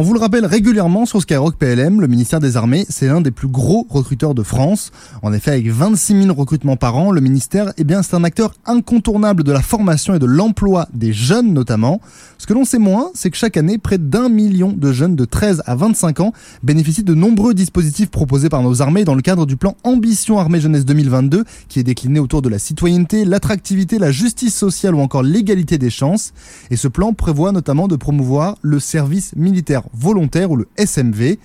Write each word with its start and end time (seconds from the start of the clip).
On 0.00 0.02
vous 0.02 0.14
le 0.14 0.20
rappelle 0.20 0.46
régulièrement 0.46 1.04
sur 1.04 1.20
Skyrock 1.20 1.56
PLM, 1.56 2.00
le 2.00 2.06
ministère 2.06 2.40
des 2.40 2.56
Armées, 2.56 2.86
c'est 2.88 3.06
l'un 3.06 3.20
des 3.20 3.30
plus 3.30 3.48
gros 3.48 3.86
recruteurs 3.90 4.34
de 4.34 4.42
France. 4.42 4.92
En 5.20 5.30
effet, 5.34 5.50
avec 5.50 5.68
26 5.68 6.22
000 6.22 6.34
recrutements 6.34 6.78
par 6.78 6.96
an, 6.96 7.10
le 7.10 7.20
ministère, 7.20 7.74
eh 7.76 7.84
bien, 7.84 8.02
c'est 8.02 8.16
un 8.16 8.24
acteur 8.24 8.54
incontournable 8.64 9.44
de 9.44 9.52
la 9.52 9.60
formation 9.60 10.14
et 10.14 10.18
de 10.18 10.24
l'emploi 10.24 10.88
des 10.94 11.12
jeunes 11.12 11.52
notamment. 11.52 12.00
Ce 12.38 12.46
que 12.46 12.54
l'on 12.54 12.64
sait 12.64 12.78
moins, 12.78 13.10
c'est 13.12 13.28
que 13.28 13.36
chaque 13.36 13.58
année, 13.58 13.76
près 13.76 13.98
d'un 13.98 14.30
million 14.30 14.72
de 14.72 14.90
jeunes 14.90 15.16
de 15.16 15.26
13 15.26 15.64
à 15.66 15.74
25 15.74 16.20
ans 16.20 16.32
bénéficient 16.62 17.04
de 17.04 17.12
nombreux 17.12 17.52
dispositifs 17.52 18.08
proposés 18.08 18.48
par 18.48 18.62
nos 18.62 18.80
armées 18.80 19.04
dans 19.04 19.14
le 19.14 19.20
cadre 19.20 19.44
du 19.44 19.58
plan 19.58 19.76
Ambition 19.84 20.38
Armée 20.38 20.62
Jeunesse 20.62 20.86
2022, 20.86 21.44
qui 21.68 21.78
est 21.78 21.82
décliné 21.82 22.20
autour 22.20 22.40
de 22.40 22.48
la 22.48 22.58
citoyenneté, 22.58 23.26
l'attractivité, 23.26 23.98
la 23.98 24.12
justice 24.12 24.54
sociale 24.56 24.94
ou 24.94 25.00
encore 25.00 25.22
l'égalité 25.22 25.76
des 25.76 25.90
chances. 25.90 26.32
Et 26.70 26.76
ce 26.76 26.88
plan 26.88 27.12
prévoit 27.12 27.52
notamment 27.52 27.86
de 27.86 27.96
promouvoir 27.96 28.56
le 28.62 28.80
service 28.80 29.36
militaire 29.36 29.82
volontaire 29.92 30.50
ou 30.50 30.56
le 30.56 30.66
SMV. 30.76 31.38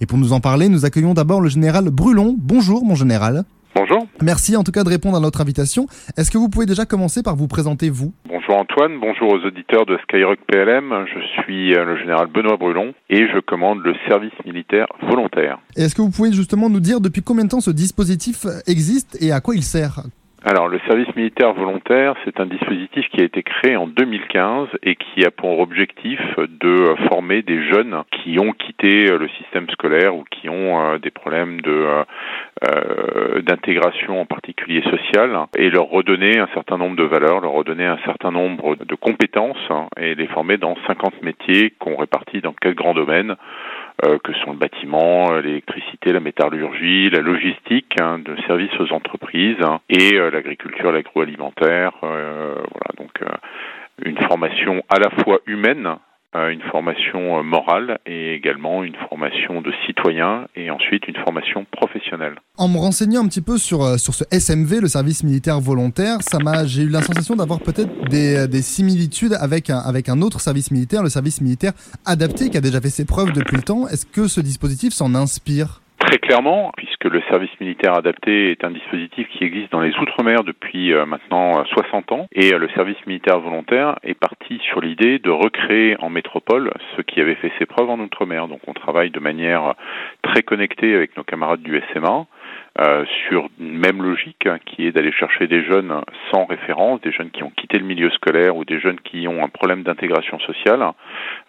Et 0.00 0.06
pour 0.06 0.18
nous 0.18 0.32
en 0.32 0.40
parler, 0.40 0.68
nous 0.68 0.84
accueillons 0.84 1.14
d'abord 1.14 1.40
le 1.40 1.48
général 1.48 1.90
Brulon. 1.90 2.36
Bonjour 2.38 2.84
mon 2.84 2.94
général. 2.94 3.44
Bonjour. 3.74 4.06
Merci 4.22 4.56
en 4.56 4.64
tout 4.64 4.72
cas 4.72 4.82
de 4.82 4.88
répondre 4.88 5.16
à 5.16 5.20
notre 5.20 5.40
invitation. 5.40 5.86
Est-ce 6.16 6.30
que 6.30 6.38
vous 6.38 6.48
pouvez 6.48 6.66
déjà 6.66 6.84
commencer 6.84 7.22
par 7.22 7.36
vous 7.36 7.46
présenter 7.46 7.90
vous? 7.90 8.12
Bonjour 8.28 8.56
Antoine, 8.56 8.98
bonjour 8.98 9.32
aux 9.32 9.46
auditeurs 9.46 9.86
de 9.86 9.96
Skyrock 10.02 10.38
PLM. 10.48 11.04
Je 11.06 11.42
suis 11.42 11.74
euh, 11.74 11.84
le 11.84 11.96
général 11.98 12.28
Benoît 12.28 12.56
Brulon 12.56 12.94
et 13.10 13.28
je 13.28 13.38
commande 13.40 13.80
le 13.84 13.94
service 14.08 14.32
militaire 14.44 14.86
volontaire. 15.02 15.58
Est-ce 15.76 15.94
que 15.94 16.02
vous 16.02 16.10
pouvez 16.10 16.32
justement 16.32 16.70
nous 16.70 16.80
dire 16.80 17.00
depuis 17.00 17.22
combien 17.22 17.44
de 17.44 17.50
temps 17.50 17.60
ce 17.60 17.70
dispositif 17.70 18.46
existe 18.66 19.16
et 19.22 19.32
à 19.32 19.40
quoi 19.40 19.54
il 19.54 19.62
sert? 19.62 20.02
Alors, 20.50 20.68
le 20.68 20.80
service 20.88 21.14
militaire 21.14 21.52
volontaire, 21.52 22.14
c'est 22.24 22.40
un 22.40 22.46
dispositif 22.46 23.06
qui 23.10 23.20
a 23.20 23.24
été 23.24 23.42
créé 23.42 23.76
en 23.76 23.86
2015 23.86 24.68
et 24.82 24.96
qui 24.96 25.22
a 25.26 25.30
pour 25.30 25.58
objectif 25.58 26.18
de 26.38 26.94
former 27.10 27.42
des 27.42 27.62
jeunes 27.70 28.02
qui 28.10 28.38
ont 28.40 28.52
quitté 28.52 29.08
le 29.08 29.28
système 29.36 29.68
scolaire 29.68 30.16
ou 30.16 30.24
qui 30.30 30.48
ont 30.48 30.80
euh, 30.80 30.98
des 30.98 31.10
problèmes 31.10 31.60
de 31.60 31.84
euh, 32.64 33.42
d'intégration 33.42 34.22
en 34.22 34.24
particulier 34.24 34.82
sociale 34.84 35.38
et 35.54 35.68
leur 35.68 35.90
redonner 35.90 36.38
un 36.38 36.48
certain 36.54 36.78
nombre 36.78 36.96
de 36.96 37.04
valeurs, 37.04 37.40
leur 37.40 37.52
redonner 37.52 37.84
un 37.84 37.98
certain 38.06 38.30
nombre 38.30 38.74
de 38.76 38.94
compétences 38.94 39.68
et 39.98 40.14
les 40.14 40.28
former 40.28 40.56
dans 40.56 40.76
50 40.86 41.22
métiers 41.22 41.74
qu'on 41.78 41.96
répartit 41.96 42.40
dans 42.40 42.54
quels 42.54 42.74
grands 42.74 42.94
domaines 42.94 43.32
euh, 43.32 43.34
que 44.02 44.32
sont 44.44 44.52
le 44.52 44.58
bâtiment, 44.58 45.32
euh, 45.32 45.40
l'électricité, 45.40 46.12
la 46.12 46.20
métallurgie, 46.20 47.10
la 47.10 47.20
logistique, 47.20 47.94
hein, 48.00 48.18
de 48.18 48.36
services 48.46 48.78
aux 48.78 48.92
entreprises 48.92 49.56
hein, 49.62 49.80
et 49.88 50.14
euh, 50.14 50.30
l'agriculture, 50.30 50.92
l'agroalimentaire. 50.92 51.92
voilà, 52.00 52.92
donc 52.96 53.10
une 54.04 54.18
formation 54.18 54.84
à 54.88 54.98
la 54.98 55.10
fois 55.22 55.40
humaine 55.46 55.96
une 56.50 56.62
formation 56.62 57.42
morale 57.42 57.98
et 58.06 58.34
également 58.34 58.84
une 58.84 58.94
formation 59.08 59.60
de 59.60 59.72
citoyen 59.86 60.46
et 60.54 60.70
ensuite 60.70 61.06
une 61.08 61.16
formation 61.16 61.66
professionnelle. 61.70 62.36
En 62.56 62.68
me 62.68 62.78
renseignant 62.78 63.24
un 63.24 63.28
petit 63.28 63.42
peu 63.42 63.58
sur, 63.58 63.98
sur 63.98 64.14
ce 64.14 64.24
SMV, 64.30 64.80
le 64.80 64.88
service 64.88 65.24
militaire 65.24 65.60
volontaire, 65.60 66.18
ça 66.22 66.38
m'a, 66.38 66.64
j'ai 66.64 66.82
eu 66.82 66.88
la 66.88 67.02
sensation 67.02 67.36
d'avoir 67.36 67.60
peut-être 67.60 68.08
des, 68.08 68.46
des, 68.48 68.62
similitudes 68.62 69.34
avec 69.40 69.70
un, 69.70 69.78
avec 69.78 70.08
un 70.08 70.20
autre 70.22 70.40
service 70.40 70.70
militaire, 70.70 71.02
le 71.02 71.10
service 71.10 71.40
militaire 71.40 71.72
adapté 72.04 72.50
qui 72.50 72.56
a 72.56 72.60
déjà 72.60 72.80
fait 72.80 72.90
ses 72.90 73.04
preuves 73.04 73.32
depuis 73.32 73.56
le 73.56 73.62
temps. 73.62 73.88
Est-ce 73.88 74.06
que 74.06 74.28
ce 74.28 74.40
dispositif 74.40 74.92
s'en 74.92 75.14
inspire? 75.14 75.80
Très 76.08 76.20
clairement, 76.20 76.72
puisque 76.74 77.04
le 77.04 77.20
service 77.28 77.50
militaire 77.60 77.92
adapté 77.92 78.50
est 78.50 78.64
un 78.64 78.70
dispositif 78.70 79.28
qui 79.28 79.44
existe 79.44 79.70
dans 79.70 79.82
les 79.82 79.94
Outre-mer 79.98 80.42
depuis 80.42 80.94
euh, 80.94 81.04
maintenant 81.04 81.62
60 81.66 82.12
ans, 82.12 82.28
et 82.32 82.54
euh, 82.54 82.58
le 82.58 82.70
service 82.70 82.96
militaire 83.06 83.38
volontaire 83.40 83.98
est 84.02 84.14
parti 84.14 84.58
sur 84.70 84.80
l'idée 84.80 85.18
de 85.18 85.28
recréer 85.28 85.96
en 86.00 86.08
métropole 86.08 86.72
ce 86.96 87.02
qui 87.02 87.20
avait 87.20 87.34
fait 87.34 87.52
ses 87.58 87.66
preuves 87.66 87.90
en 87.90 87.98
Outre-mer. 87.98 88.48
Donc 88.48 88.60
on 88.66 88.72
travaille 88.72 89.10
de 89.10 89.20
manière 89.20 89.74
très 90.22 90.42
connectée 90.42 90.94
avec 90.94 91.14
nos 91.18 91.24
camarades 91.24 91.60
du 91.60 91.78
SMA 91.92 92.24
euh, 92.80 93.04
sur 93.28 93.48
une 93.58 93.76
même 93.76 94.00
logique 94.02 94.46
hein, 94.46 94.58
qui 94.64 94.86
est 94.86 94.92
d'aller 94.92 95.10
chercher 95.10 95.48
des 95.48 95.64
jeunes 95.64 95.92
sans 96.30 96.44
référence, 96.44 97.00
des 97.00 97.10
jeunes 97.10 97.30
qui 97.30 97.42
ont 97.42 97.50
quitté 97.50 97.76
le 97.78 97.84
milieu 97.84 98.08
scolaire 98.10 98.56
ou 98.56 98.64
des 98.64 98.78
jeunes 98.78 99.00
qui 99.00 99.26
ont 99.26 99.42
un 99.42 99.48
problème 99.48 99.82
d'intégration 99.82 100.38
sociale, 100.38 100.82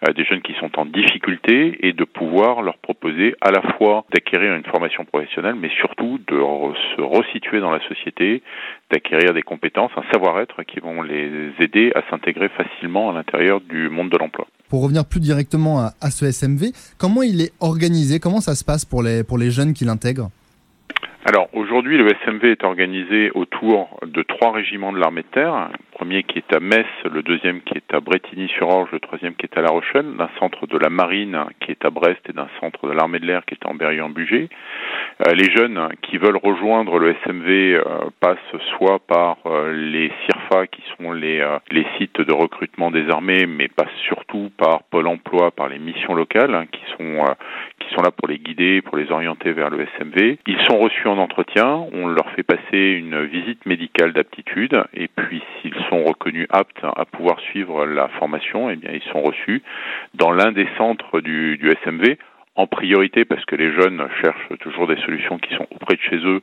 euh, 0.08 0.12
des 0.12 0.24
jeunes 0.24 0.42
qui 0.42 0.54
sont 0.54 0.76
en 0.76 0.86
difficulté 0.86 1.86
et 1.86 1.92
de 1.92 2.02
pouvoir 2.02 2.62
leur 2.62 2.78
proposer 2.78 3.36
à 3.40 3.52
la 3.52 3.62
fois 3.76 4.04
d'acquérir 4.12 4.54
une 4.54 4.64
formation 4.64 5.04
professionnelle 5.04 5.54
mais 5.54 5.70
surtout 5.78 6.18
de 6.26 6.40
se 6.96 7.00
resituer 7.00 7.60
dans 7.60 7.70
la 7.70 7.80
société, 7.86 8.42
d'acquérir 8.90 9.32
des 9.32 9.42
compétences, 9.42 9.92
un 9.96 10.10
savoir-être 10.12 10.64
qui 10.64 10.80
vont 10.80 11.02
les 11.02 11.52
aider 11.60 11.92
à 11.94 12.02
s'intégrer 12.10 12.48
facilement 12.48 13.10
à 13.10 13.12
l'intérieur 13.12 13.60
du 13.60 13.88
monde 13.88 14.10
de 14.10 14.18
l'emploi. 14.18 14.48
Pour 14.68 14.82
revenir 14.82 15.04
plus 15.04 15.20
directement 15.20 15.78
à, 15.78 16.10
ce 16.10 16.24
SMV, 16.26 16.72
comment 16.98 17.22
il 17.22 17.40
est 17.40 17.52
organisé? 17.60 18.18
Comment 18.18 18.40
ça 18.40 18.56
se 18.56 18.64
passe 18.64 18.84
pour 18.84 19.02
les 19.02 19.50
jeunes 19.50 19.74
qui 19.74 19.84
l'intègrent? 19.84 20.30
Alors 21.26 21.48
aujourd'hui, 21.52 21.98
le 21.98 22.08
SMV 22.24 22.50
est 22.50 22.64
organisé 22.64 23.30
autour 23.34 24.00
de 24.06 24.22
trois 24.22 24.52
régiments 24.52 24.90
de 24.90 24.98
l'armée 24.98 25.20
de 25.20 25.26
terre. 25.26 25.68
Le 25.70 25.96
premier 25.98 26.22
qui 26.22 26.38
est 26.38 26.52
à 26.54 26.60
Metz, 26.60 26.86
le 27.04 27.22
deuxième 27.22 27.60
qui 27.60 27.74
est 27.76 27.94
à 27.94 28.00
Bretigny-sur-Orge, 28.00 28.88
le 28.92 29.00
troisième 29.00 29.34
qui 29.34 29.44
est 29.44 29.58
à 29.58 29.60
La 29.60 29.68
Rochelle, 29.68 30.16
d'un 30.16 30.30
centre 30.38 30.66
de 30.66 30.78
la 30.78 30.88
marine 30.88 31.44
qui 31.60 31.72
est 31.72 31.84
à 31.84 31.90
Brest 31.90 32.20
et 32.30 32.32
d'un 32.32 32.48
centre 32.58 32.88
de 32.88 32.92
l'armée 32.92 33.18
de 33.18 33.26
l'air 33.26 33.44
qui 33.44 33.54
est 33.54 33.66
en 33.66 33.74
Berry-en-Bugey. 33.74 34.48
Euh, 35.26 35.34
les 35.34 35.50
jeunes 35.54 35.90
qui 36.00 36.16
veulent 36.16 36.40
rejoindre 36.42 36.98
le 36.98 37.14
SMV 37.22 37.74
euh, 37.74 37.82
passent 38.20 38.38
soit 38.78 38.98
par 39.06 39.36
euh, 39.44 39.72
les 39.72 40.10
Qui 40.72 40.82
sont 40.98 41.12
les, 41.12 41.46
les 41.70 41.86
sites 41.96 42.20
de 42.20 42.32
recrutement 42.32 42.90
des 42.90 43.08
armées, 43.08 43.46
mais 43.46 43.68
passent 43.68 43.86
surtout 44.08 44.50
par 44.58 44.82
Pôle 44.90 45.06
emploi, 45.06 45.52
par 45.52 45.68
les 45.68 45.78
missions 45.78 46.12
locales 46.12 46.56
hein, 46.56 46.66
qui 46.66 46.82
sont 46.98 47.24
qui 47.78 47.94
sont 47.94 48.02
là 48.02 48.10
pour 48.10 48.26
les 48.26 48.38
guider, 48.38 48.82
pour 48.82 48.96
les 48.96 49.12
orienter 49.12 49.52
vers 49.52 49.70
le 49.70 49.86
SMV. 49.96 50.38
Ils 50.46 50.60
sont 50.68 50.78
reçus 50.78 51.06
en 51.06 51.18
entretien, 51.18 51.86
on 51.92 52.08
leur 52.08 52.28
fait 52.32 52.42
passer 52.42 52.78
une 52.98 53.24
visite 53.26 53.64
médicale 53.64 54.12
d'aptitude 54.12 54.82
et 54.92 55.06
puis 55.06 55.40
s'ils 55.62 55.76
sont 55.88 56.02
reconnus 56.04 56.48
aptes 56.50 56.82
à 56.82 57.04
pouvoir 57.04 57.38
suivre 57.40 57.86
la 57.86 58.08
formation, 58.08 58.70
eh 58.70 58.76
bien 58.76 58.90
ils 58.92 59.08
sont 59.12 59.22
reçus 59.22 59.62
dans 60.14 60.32
l'un 60.32 60.50
des 60.50 60.66
centres 60.76 61.20
du 61.20 61.58
SMV 61.84 62.16
en 62.60 62.66
priorité 62.66 63.24
parce 63.24 63.44
que 63.46 63.56
les 63.56 63.72
jeunes 63.72 64.02
cherchent 64.20 64.58
toujours 64.60 64.86
des 64.86 65.00
solutions 65.06 65.38
qui 65.38 65.54
sont 65.54 65.66
auprès 65.70 65.96
de 65.96 66.00
chez 66.00 66.16
eux 66.16 66.42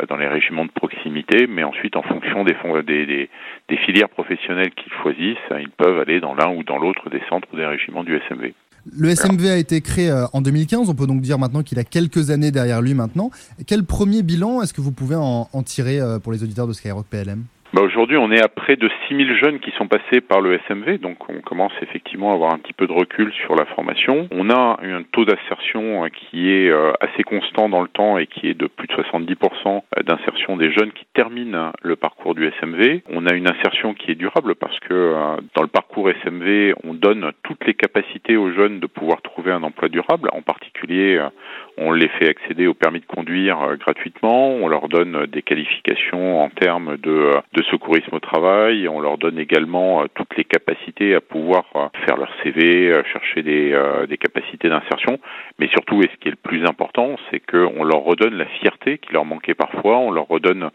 euh, 0.00 0.06
dans 0.06 0.16
les 0.16 0.28
régiments 0.28 0.66
de 0.66 0.70
proximité, 0.70 1.46
mais 1.46 1.64
ensuite 1.64 1.96
en 1.96 2.02
fonction 2.02 2.44
des, 2.44 2.54
des, 2.86 3.06
des, 3.06 3.30
des 3.68 3.76
filières 3.78 4.10
professionnelles 4.10 4.70
qu'ils 4.72 4.92
choisissent, 5.02 5.48
ils 5.58 5.70
peuvent 5.70 5.98
aller 6.00 6.20
dans 6.20 6.34
l'un 6.34 6.50
ou 6.54 6.62
dans 6.62 6.78
l'autre 6.78 7.08
des 7.08 7.22
centres 7.28 7.48
ou 7.52 7.56
des 7.56 7.66
régiments 7.66 8.04
du 8.04 8.16
SMV. 8.28 8.52
Le 8.92 9.08
SMV 9.08 9.46
a 9.48 9.56
été 9.56 9.80
créé 9.80 10.10
euh, 10.10 10.26
en 10.34 10.42
2015, 10.42 10.90
on 10.90 10.94
peut 10.94 11.06
donc 11.06 11.22
dire 11.22 11.38
maintenant 11.38 11.62
qu'il 11.62 11.78
a 11.78 11.84
quelques 11.84 12.30
années 12.30 12.50
derrière 12.50 12.82
lui 12.82 12.92
maintenant. 12.92 13.30
Quel 13.66 13.84
premier 13.84 14.22
bilan 14.22 14.60
est-ce 14.60 14.74
que 14.74 14.82
vous 14.82 14.92
pouvez 14.92 15.16
en, 15.16 15.48
en 15.50 15.62
tirer 15.62 16.00
euh, 16.00 16.18
pour 16.18 16.32
les 16.32 16.42
auditeurs 16.42 16.66
de 16.66 16.74
Skyrock 16.74 17.06
PLM 17.06 17.44
bah 17.74 17.82
Aujourd'hui, 17.82 18.16
on 18.16 18.30
est 18.30 18.40
à 18.40 18.46
près 18.48 18.76
de 18.76 18.88
6000 19.08 19.36
jeunes 19.36 19.58
qui 19.58 19.72
sont 19.72 19.88
passés 19.88 20.20
par 20.20 20.40
le 20.40 20.60
SMV, 20.66 20.98
donc 20.98 21.28
on 21.28 21.40
commence 21.40 21.72
effectivement 21.82 22.30
à 22.30 22.34
avoir 22.34 22.54
un 22.54 22.58
petit 22.58 22.72
peu 22.72 22.86
de 22.86 22.92
recul 22.92 23.32
sur 23.32 23.56
la 23.56 23.64
formation. 23.66 24.28
On 24.30 24.48
a 24.48 24.78
un 24.80 25.02
taux 25.10 25.24
d'assertion 25.24 26.08
qui 26.08 26.52
est 26.52 26.70
euh, 26.70 26.92
assez 27.00 27.24
constant 27.24 27.68
dans 27.68 27.82
le 27.82 27.88
temps 27.88 28.16
et 28.16 28.28
qui 28.28 28.46
est 28.48 28.54
de 28.54 28.68
plus 28.68 28.86
de 28.86 28.92
70% 28.94 29.82
d'insertion 30.04 30.56
des 30.56 30.72
jeunes 30.72 30.92
qui 30.92 31.04
terminent 31.14 31.72
le 31.82 31.96
parcours 31.96 32.36
du 32.36 32.46
SMV. 32.60 33.02
On 33.10 33.26
a 33.26 33.34
une 33.34 33.48
insertion 33.48 33.92
qui 33.92 34.12
est 34.12 34.14
durable 34.14 34.54
parce 34.54 34.78
que 34.78 34.94
euh, 34.94 35.36
dans 35.56 35.62
le 35.62 35.68
parcours 35.68 36.08
SMV, 36.10 36.74
on 36.84 36.94
donne 36.94 37.32
toutes 37.42 37.66
les 37.66 37.74
capacités 37.74 38.36
aux 38.36 38.52
jeunes 38.52 38.78
de 38.78 38.86
pouvoir 38.86 39.20
trouver 39.20 39.50
un 39.50 39.64
emploi 39.64 39.88
durable. 39.88 40.30
En 40.32 40.42
particulier, 40.42 41.16
euh, 41.16 41.28
on 41.76 41.90
les 41.90 42.08
fait 42.08 42.28
accéder 42.28 42.68
au 42.68 42.74
permis 42.74 43.00
de 43.00 43.06
conduire 43.06 43.58
gratuitement, 43.80 44.50
on 44.50 44.68
leur 44.68 44.88
donne 44.88 45.26
des 45.26 45.42
qualifications 45.42 46.40
en 46.40 46.48
termes 46.50 46.96
de, 46.98 47.32
de 47.52 47.63
secourisme 47.70 48.14
au 48.14 48.20
travail. 48.20 48.88
On 48.88 49.00
leur 49.00 49.18
donne 49.18 49.38
également 49.38 50.02
euh, 50.02 50.06
toutes 50.14 50.36
les 50.36 50.44
capacités 50.44 51.14
à 51.14 51.20
pouvoir 51.20 51.64
euh, 51.76 51.88
faire 52.06 52.16
leur 52.16 52.30
CV, 52.42 52.90
euh, 52.90 53.02
chercher 53.12 53.42
des, 53.42 53.76
des 54.08 54.16
capacités 54.18 54.68
d'insertion. 54.68 55.18
Mais 55.58 55.68
surtout, 55.68 56.02
et 56.02 56.10
ce 56.12 56.16
qui 56.20 56.28
est 56.28 56.32
le 56.32 56.36
plus 56.36 56.64
important, 56.64 57.16
c'est 57.30 57.40
qu'on 57.40 57.84
leur 57.84 58.00
redonne 58.00 58.34
la 58.34 58.46
fierté 58.46 58.98
qui 58.98 59.12
leur 59.12 59.24
manquait 59.24 59.54
parfois, 59.54 59.98
on 59.98 60.10
leur 60.10 60.28
redonne 60.28 60.70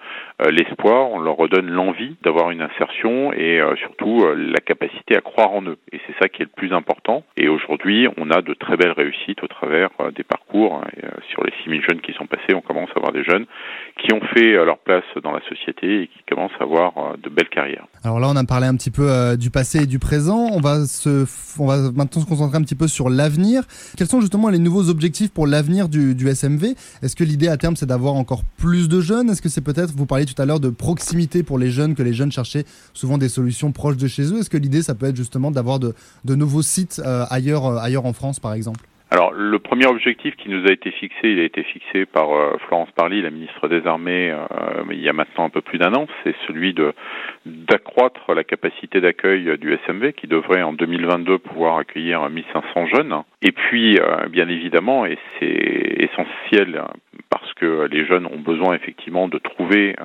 l'espoir, 0.50 1.12
on 1.12 1.20
leur 1.20 1.36
redonne 1.36 1.70
l'envie 1.70 2.16
d'avoir 2.24 2.52
une 2.52 2.62
insertion 2.62 3.34
et 3.34 3.62
surtout 3.78 4.26
la 4.36 4.60
capacité 4.60 5.18
à 5.18 5.22
croire 5.22 5.52
en 5.52 5.64
eux. 5.64 5.78
Et 5.92 6.00
c'est 6.08 6.16
ça 6.22 6.30
qui 6.30 6.42
est 6.42 6.46
le 6.46 6.52
plus 6.56 6.74
important. 6.74 7.24
Et 7.38 7.50
aujourd'hui, 7.50 8.08
on 8.18 8.32
a 8.32 8.42
de 8.42 8.54
très 8.54 8.78
belles 8.78 8.92
réussites 8.92 9.44
au 9.44 9.48
travers 9.48 9.90
des 10.16 10.24
parcours 10.24 10.82
sur 11.30 11.44
les 11.44 11.52
6000 11.64 11.82
jeunes 11.90 12.02
qui 12.02 12.14
sont 12.14 12.28
passés, 12.28 12.54
on 12.54 12.62
commence 12.62 12.90
à 12.96 13.00
avoir 13.00 13.12
des 13.12 13.24
jeunes 13.24 13.46
qui 13.98 14.14
ont 14.14 14.22
fait 14.34 14.54
leur 14.54 14.78
place 14.78 15.04
dans 15.22 15.32
la 15.32 15.42
société 15.42 16.04
et 16.04 16.08
qui 16.08 16.24
commencent 16.30 16.60
à 16.60 16.64
avoir 16.64 16.79
de 17.24 17.30
belles 17.30 17.50
carrières. 17.50 17.86
Alors 18.04 18.20
là, 18.20 18.28
on 18.30 18.36
a 18.36 18.44
parlé 18.44 18.68
un 18.68 18.76
petit 18.76 18.92
peu 18.92 19.38
du 19.38 19.50
passé 19.50 19.84
et 19.84 19.86
du 19.86 20.00
présent. 20.00 20.50
On 20.52 20.60
va 20.60 20.80
maintenant 21.94 22.22
se 22.22 22.26
concentrer 22.26 22.58
un 22.58 22.62
petit 22.62 22.76
peu 22.76 22.88
sur 22.88 23.10
l'avenir. 23.10 23.64
Quels 23.98 24.08
sont 24.08 24.22
justement 24.22 24.50
les 24.50 24.60
nouveaux 24.60 24.90
objectifs 24.90 25.32
pour 25.32 25.48
l'avenir 25.48 25.90
du, 25.90 26.16
SMV 26.30 26.76
Est-ce 27.02 27.16
que 27.16 27.24
l'idée 27.24 27.48
à 27.48 27.58
terme, 27.58 27.76
c'est 27.76 27.86
d'avoir 27.86 28.14
encore 28.14 28.44
plus 28.58 28.88
de 28.88 29.02
jeunes? 29.02 29.30
Est-ce 29.30 29.42
que 29.42 29.50
c'est 29.50 29.62
peut-être, 29.62 29.92
vous 29.96 30.06
parliez 30.06 30.26
tout 30.26 30.40
à 30.42 30.46
l'heure 30.46 30.60
de 30.60 30.70
proximité 30.70 31.44
pour 31.44 31.58
les 31.58 31.72
jeunes, 31.72 31.96
que 31.96 32.04
les 32.04 32.14
jeunes 32.14 32.32
cherchaient 32.32 32.66
souvent 32.94 33.18
des 33.18 33.30
solutions 33.30 33.72
proches 33.72 33.98
de 33.98 34.08
chez 34.08 34.24
eux 34.34 34.40
Est-ce 34.40 34.50
que 34.50 34.58
l'idée, 34.58 34.82
ça 34.82 34.96
peut 34.96 35.08
être 35.08 35.16
justement 35.16 35.52
d'avoir 35.52 35.80
de, 35.80 35.94
nouveaux 36.26 36.62
sites 36.62 37.02
euh, 37.06 37.26
ailleurs, 37.30 37.66
euh, 37.66 37.78
ailleurs 37.78 38.06
en 38.06 38.14
France, 38.14 38.40
par 38.40 38.54
exemple? 38.54 38.86
Alors, 39.12 39.32
le 39.34 39.58
premier 39.58 39.88
objectif 39.88 40.36
qui 40.36 40.50
nous 40.50 40.68
a 40.68 40.72
été 40.72 40.92
fixé, 40.92 41.32
il 41.32 41.40
a 41.40 41.44
été 41.44 41.64
fixé 41.64 42.06
par 42.06 42.32
euh, 42.32 42.58
Florence 42.68 42.92
Parly, 42.92 43.24
la 43.24 43.32
ministre 43.32 43.68
des 43.68 43.88
Armées, 43.88 44.30
euh, 44.30 44.84
il 44.92 45.00
y 45.00 45.10
a 45.10 45.14
maintenant 45.14 45.46
un 45.46 45.50
peu 45.50 45.62
plus 45.62 45.80
d'un 45.80 45.96
an, 45.96 46.06
c'est 46.24 46.36
celui 46.46 46.76
de 46.76 46.94
d'accroître 47.48 48.36
la 48.36 48.44
capacité 48.44 49.02
d'accueil 49.02 49.58
du 49.58 49.76
SMV, 49.86 50.14
qui 50.14 50.28
devrait 50.28 50.62
en 50.62 50.74
2022 50.74 51.40
pouvoir 51.40 51.78
accueillir 51.78 52.30
1500 52.30 52.86
jeunes. 52.86 53.24
Et 53.42 53.52
puis, 53.52 53.98
euh, 53.98 54.28
bien 54.30 54.50
évidemment, 54.50 55.06
et 55.06 55.18
c'est 55.40 55.46
essentiel 55.46 56.84
parce 57.30 57.54
que 57.54 57.88
les 57.90 58.06
jeunes 58.06 58.26
ont 58.26 58.40
besoin 58.40 58.76
effectivement 58.76 59.28
de 59.28 59.38
trouver 59.38 59.96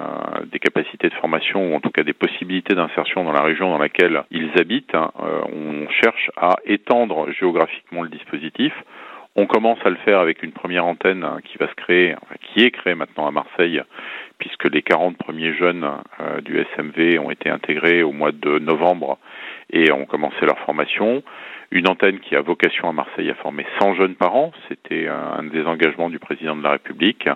des 0.52 0.58
capacités 0.58 1.08
de 1.08 1.14
formation 1.14 1.72
ou 1.72 1.74
en 1.74 1.80
tout 1.80 1.90
cas 1.90 2.02
des 2.02 2.12
possibilités 2.12 2.74
d'insertion 2.74 3.24
dans 3.24 3.32
la 3.32 3.42
région 3.42 3.70
dans 3.70 3.78
laquelle 3.78 4.24
ils 4.30 4.50
habitent. 4.58 4.94
Hein, 4.94 5.10
on 5.18 5.88
cherche 5.88 6.30
à 6.36 6.56
étendre 6.66 7.30
géographiquement 7.32 8.02
le 8.02 8.08
dispositif 8.10 8.72
on 9.36 9.46
commence 9.46 9.78
à 9.84 9.90
le 9.90 9.96
faire 9.96 10.20
avec 10.20 10.42
une 10.42 10.52
première 10.52 10.84
antenne 10.84 11.24
hein, 11.24 11.38
qui 11.44 11.58
va 11.58 11.68
se 11.68 11.74
créer, 11.74 12.14
qui 12.40 12.62
est 12.62 12.70
créée 12.70 12.94
maintenant 12.94 13.26
à 13.26 13.32
Marseille, 13.32 13.82
puisque 14.38 14.72
les 14.72 14.82
40 14.82 15.16
premiers 15.16 15.54
jeunes 15.54 15.88
euh, 16.20 16.40
du 16.40 16.58
SMV 16.58 17.18
ont 17.18 17.30
été 17.30 17.50
intégrés 17.50 18.02
au 18.02 18.12
mois 18.12 18.32
de 18.32 18.58
novembre 18.58 19.18
et 19.70 19.90
ont 19.90 20.06
commencé 20.06 20.36
leur 20.42 20.58
formation 20.60 21.22
une 21.70 21.88
antenne 21.88 22.20
qui 22.20 22.36
a 22.36 22.40
vocation 22.40 22.88
à 22.88 22.92
Marseille 22.92 23.30
à 23.30 23.34
former 23.34 23.66
100 23.80 23.94
jeunes 23.94 24.14
par 24.14 24.34
an, 24.34 24.52
c'était 24.68 25.08
un 25.08 25.42
des 25.44 25.64
engagements 25.64 26.10
du 26.10 26.18
président 26.18 26.56
de 26.56 26.62
la 26.62 26.72
République. 26.72 27.28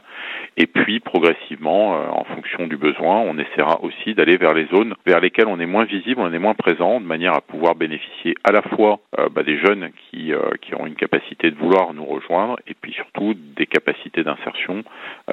Et 0.56 0.66
puis 0.66 1.00
progressivement, 1.00 1.94
euh, 1.94 2.06
en 2.10 2.25
fonction 2.25 2.66
du 2.66 2.76
besoin, 2.76 3.20
on 3.20 3.38
essaiera 3.38 3.82
aussi 3.82 4.14
d'aller 4.14 4.36
vers 4.36 4.54
les 4.54 4.66
zones 4.66 4.94
vers 5.06 5.20
lesquelles 5.20 5.46
on 5.46 5.60
est 5.60 5.66
moins 5.66 5.84
visible, 5.84 6.20
on 6.20 6.32
est 6.32 6.38
moins 6.38 6.54
présent, 6.54 7.00
de 7.00 7.06
manière 7.06 7.34
à 7.34 7.40
pouvoir 7.40 7.75
bénéficier 7.75 8.34
à 8.44 8.52
la 8.52 8.62
fois 8.62 9.00
euh, 9.19 9.28
bah, 9.28 9.42
des 9.42 9.58
jeunes 9.58 9.90
qui, 10.10 10.32
euh, 10.32 10.50
qui 10.60 10.75
ont 10.75 10.86
une 10.86 10.94
capacité 10.94 11.50
de 11.50 11.56
vouloir 11.56 11.94
nous 11.94 12.04
rejoindre, 12.04 12.56
et 12.66 12.75
puis 12.75 12.92
surtout 12.92 13.34
des 13.34 13.66
capacités 13.66 14.22
d'insertion 14.22 14.82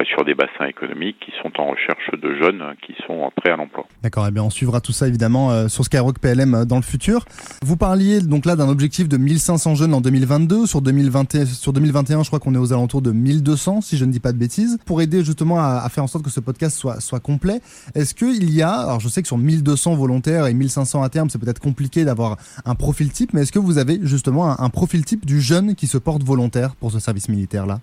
sur 0.03 0.25
des 0.25 0.33
bassins 0.33 0.65
économiques 0.65 1.17
qui 1.19 1.31
sont 1.41 1.59
en 1.59 1.67
recherche 1.67 2.11
de 2.11 2.35
jeunes 2.35 2.75
qui 2.81 2.95
sont 3.07 3.31
prêts 3.35 3.51
à 3.51 3.55
l'emploi. 3.55 3.85
D'accord, 4.03 4.25
et 4.25 4.29
eh 4.29 4.33
bien 4.33 4.43
on 4.43 4.49
suivra 4.49 4.81
tout 4.81 4.91
ça 4.91 5.07
évidemment 5.07 5.67
sur 5.69 5.83
Skyrock 5.85 6.19
PLM 6.19 6.65
dans 6.65 6.75
le 6.75 6.81
futur. 6.81 7.25
Vous 7.63 7.77
parliez 7.77 8.19
donc 8.19 8.45
là 8.45 8.55
d'un 8.55 8.67
objectif 8.85 9.09
de 9.09 9.17
1500 9.17 9.73
jeunes 9.73 9.95
en 9.95 10.01
2022. 10.01 10.67
Sur, 10.67 10.79
2021, 10.79 11.47
sur 11.47 11.73
2021, 11.73 12.21
je 12.21 12.27
crois 12.29 12.39
qu'on 12.39 12.53
est 12.53 12.59
aux 12.59 12.71
alentours 12.71 13.01
de 13.01 13.11
1200, 13.11 13.81
si 13.81 13.97
je 13.97 14.05
ne 14.05 14.11
dis 14.11 14.19
pas 14.19 14.31
de 14.31 14.37
bêtises. 14.37 14.77
Pour 14.85 15.01
aider 15.01 15.23
justement 15.23 15.57
à, 15.59 15.89
faire 15.89 16.03
en 16.03 16.07
sorte 16.07 16.23
que 16.23 16.29
ce 16.29 16.39
podcast 16.39 16.77
soit, 16.77 16.99
soit 16.99 17.19
complet, 17.19 17.61
est-ce 17.95 18.13
qu'il 18.13 18.51
y 18.53 18.61
a, 18.61 18.71
alors 18.71 18.99
je 18.99 19.09
sais 19.09 19.23
que 19.23 19.27
sur 19.27 19.39
1200 19.39 19.95
volontaires 19.95 20.45
et 20.45 20.53
1500 20.53 21.01
à 21.01 21.09
terme, 21.09 21.31
c'est 21.31 21.39
peut-être 21.39 21.57
compliqué 21.57 22.05
d'avoir 22.05 22.37
un 22.63 22.75
profil 22.75 23.09
type, 23.09 23.33
mais 23.33 23.41
est-ce 23.41 23.51
que 23.51 23.57
vous 23.57 23.79
avez 23.79 23.99
justement 24.03 24.59
un 24.61 24.69
profil 24.69 25.03
type 25.03 25.25
du 25.25 25.41
jeune 25.41 25.73
qui 25.73 25.87
se 25.87 25.97
porte 25.97 26.23
volontaire 26.23 26.75
pour 26.75 26.91
ce 26.91 26.99
service 26.99 27.27
militaire-là? 27.27 27.79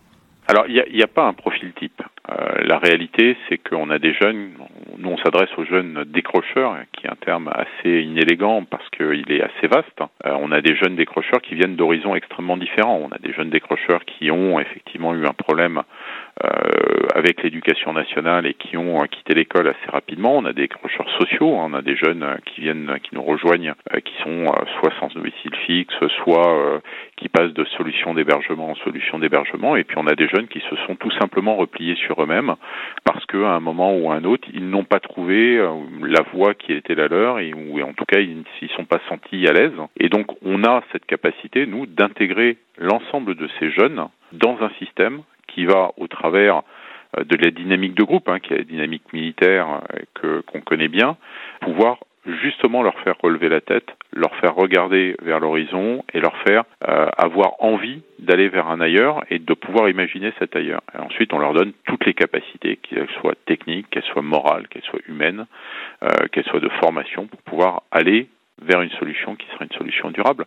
Alors, 0.52 0.66
il 0.68 0.84
n'y 0.92 1.02
a, 1.02 1.06
pas 1.06 1.24
un 1.24 1.32
profil 1.32 1.72
type. 1.72 2.02
Euh, 2.30 2.34
la 2.64 2.76
réalité, 2.76 3.38
c'est 3.48 3.56
qu'on 3.56 3.88
a 3.88 3.98
des 3.98 4.12
jeunes, 4.12 4.50
nous 4.98 5.08
on 5.08 5.16
s'adresse 5.16 5.48
aux 5.56 5.64
jeunes 5.64 6.04
décrocheurs, 6.06 6.76
qui 6.92 7.06
est 7.06 7.10
un 7.10 7.16
terme 7.16 7.50
assez 7.54 8.02
inélégant 8.02 8.62
parce 8.64 8.86
qu'il 8.90 9.32
est 9.32 9.40
assez 9.40 9.66
vaste. 9.66 9.98
Euh, 10.26 10.36
on 10.38 10.52
a 10.52 10.60
des 10.60 10.76
jeunes 10.76 10.94
décrocheurs 10.94 11.40
qui 11.40 11.54
viennent 11.54 11.76
d'horizons 11.76 12.14
extrêmement 12.14 12.58
différents. 12.58 13.00
On 13.02 13.10
a 13.12 13.18
des 13.18 13.32
jeunes 13.32 13.48
décrocheurs 13.48 14.04
qui 14.04 14.30
ont 14.30 14.60
effectivement 14.60 15.14
eu 15.14 15.24
un 15.24 15.32
problème 15.32 15.84
avec 17.14 17.42
l'éducation 17.42 17.92
nationale 17.92 18.46
et 18.46 18.54
qui 18.54 18.76
ont 18.76 18.98
quitté 19.06 19.34
l'école 19.34 19.68
assez 19.68 19.90
rapidement. 19.90 20.36
On 20.36 20.44
a 20.44 20.52
des 20.52 20.62
décrocheurs 20.62 21.08
sociaux, 21.18 21.56
hein. 21.58 21.68
on 21.70 21.74
a 21.74 21.82
des 21.82 21.96
jeunes 21.96 22.36
qui 22.46 22.62
viennent, 22.62 22.98
qui 23.02 23.14
nous 23.14 23.22
rejoignent, 23.22 23.74
qui 24.04 24.14
sont 24.22 24.46
soit 24.78 24.92
sans 25.00 25.08
domicile 25.14 25.54
fixe, 25.66 25.94
soit 26.22 26.80
qui 27.16 27.28
passent 27.28 27.52
de 27.52 27.64
solution 27.76 28.14
d'hébergement 28.14 28.70
en 28.70 28.74
solution 28.76 29.18
d'hébergement. 29.18 29.76
Et 29.76 29.84
puis 29.84 29.96
on 29.98 30.06
a 30.06 30.14
des 30.14 30.28
jeunes 30.28 30.48
qui 30.48 30.60
se 30.68 30.76
sont 30.86 30.96
tout 30.96 31.10
simplement 31.20 31.56
repliés 31.56 31.96
sur 31.96 32.22
eux-mêmes 32.22 32.54
parce 33.04 33.24
qu'à 33.26 33.54
un 33.54 33.60
moment 33.60 33.96
ou 33.96 34.10
à 34.10 34.14
un 34.14 34.24
autre, 34.24 34.48
ils 34.52 34.68
n'ont 34.68 34.84
pas 34.84 35.00
trouvé 35.00 35.58
euh, 35.58 35.68
la 36.02 36.22
voie 36.32 36.54
qui 36.54 36.72
était 36.72 36.94
la 36.94 37.08
leur 37.08 37.38
et 37.38 37.52
ou 37.54 37.80
en 37.80 37.92
tout 37.92 38.04
cas 38.04 38.20
ils 38.20 38.38
ne 38.38 38.68
sont 38.68 38.84
pas 38.84 39.00
sentis 39.08 39.46
à 39.46 39.52
l'aise. 39.52 39.72
Et 39.98 40.08
donc 40.08 40.26
on 40.44 40.64
a 40.64 40.82
cette 40.92 41.06
capacité, 41.06 41.66
nous, 41.66 41.86
d'intégrer 41.86 42.58
l'ensemble 42.78 43.34
de 43.34 43.48
ces 43.58 43.70
jeunes 43.70 44.08
dans 44.32 44.58
un 44.62 44.70
système 44.78 45.22
qui 45.54 45.64
va 45.64 45.92
au 45.96 46.06
travers 46.06 46.62
euh, 47.18 47.24
de 47.24 47.36
la 47.36 47.50
dynamique 47.50 47.94
de 47.94 48.04
groupe, 48.04 48.28
hein, 48.28 48.38
qui 48.40 48.54
est 48.54 48.58
la 48.58 48.64
dynamique 48.64 49.12
militaire 49.12 49.80
euh, 49.94 49.98
que 50.14 50.40
qu'on 50.42 50.60
connaît 50.60 50.88
bien, 50.88 51.16
pouvoir 51.60 51.98
justement 52.24 52.82
leur 52.82 52.98
faire 53.00 53.16
relever 53.20 53.48
la 53.48 53.60
tête, 53.60 53.88
leur 54.12 54.34
faire 54.36 54.54
regarder 54.54 55.16
vers 55.22 55.40
l'horizon 55.40 56.04
et 56.12 56.20
leur 56.20 56.36
faire 56.46 56.64
euh, 56.88 57.08
avoir 57.16 57.54
envie 57.58 58.02
d'aller 58.18 58.48
vers 58.48 58.68
un 58.68 58.80
ailleurs 58.80 59.24
et 59.30 59.38
de 59.38 59.54
pouvoir 59.54 59.88
imaginer 59.88 60.32
cet 60.38 60.54
ailleurs. 60.54 60.82
Et 60.94 61.00
ensuite, 61.00 61.32
on 61.32 61.38
leur 61.38 61.52
donne 61.52 61.72
toutes 61.84 62.06
les 62.06 62.14
capacités, 62.14 62.76
qu'elles 62.76 63.10
soient 63.20 63.34
techniques, 63.46 63.90
qu'elles 63.90 64.04
soient 64.04 64.22
morales, 64.22 64.68
qu'elles 64.68 64.84
soient 64.84 65.00
humaines, 65.08 65.46
euh, 66.02 66.08
qu'elles 66.30 66.44
soient 66.44 66.60
de 66.60 66.68
formation, 66.80 67.26
pour 67.26 67.40
pouvoir 67.42 67.82
aller 67.90 68.28
vers 68.62 68.80
une 68.80 68.90
solution 68.90 69.36
qui 69.36 69.46
sera 69.48 69.64
une 69.64 69.76
solution 69.76 70.10
durable. 70.10 70.46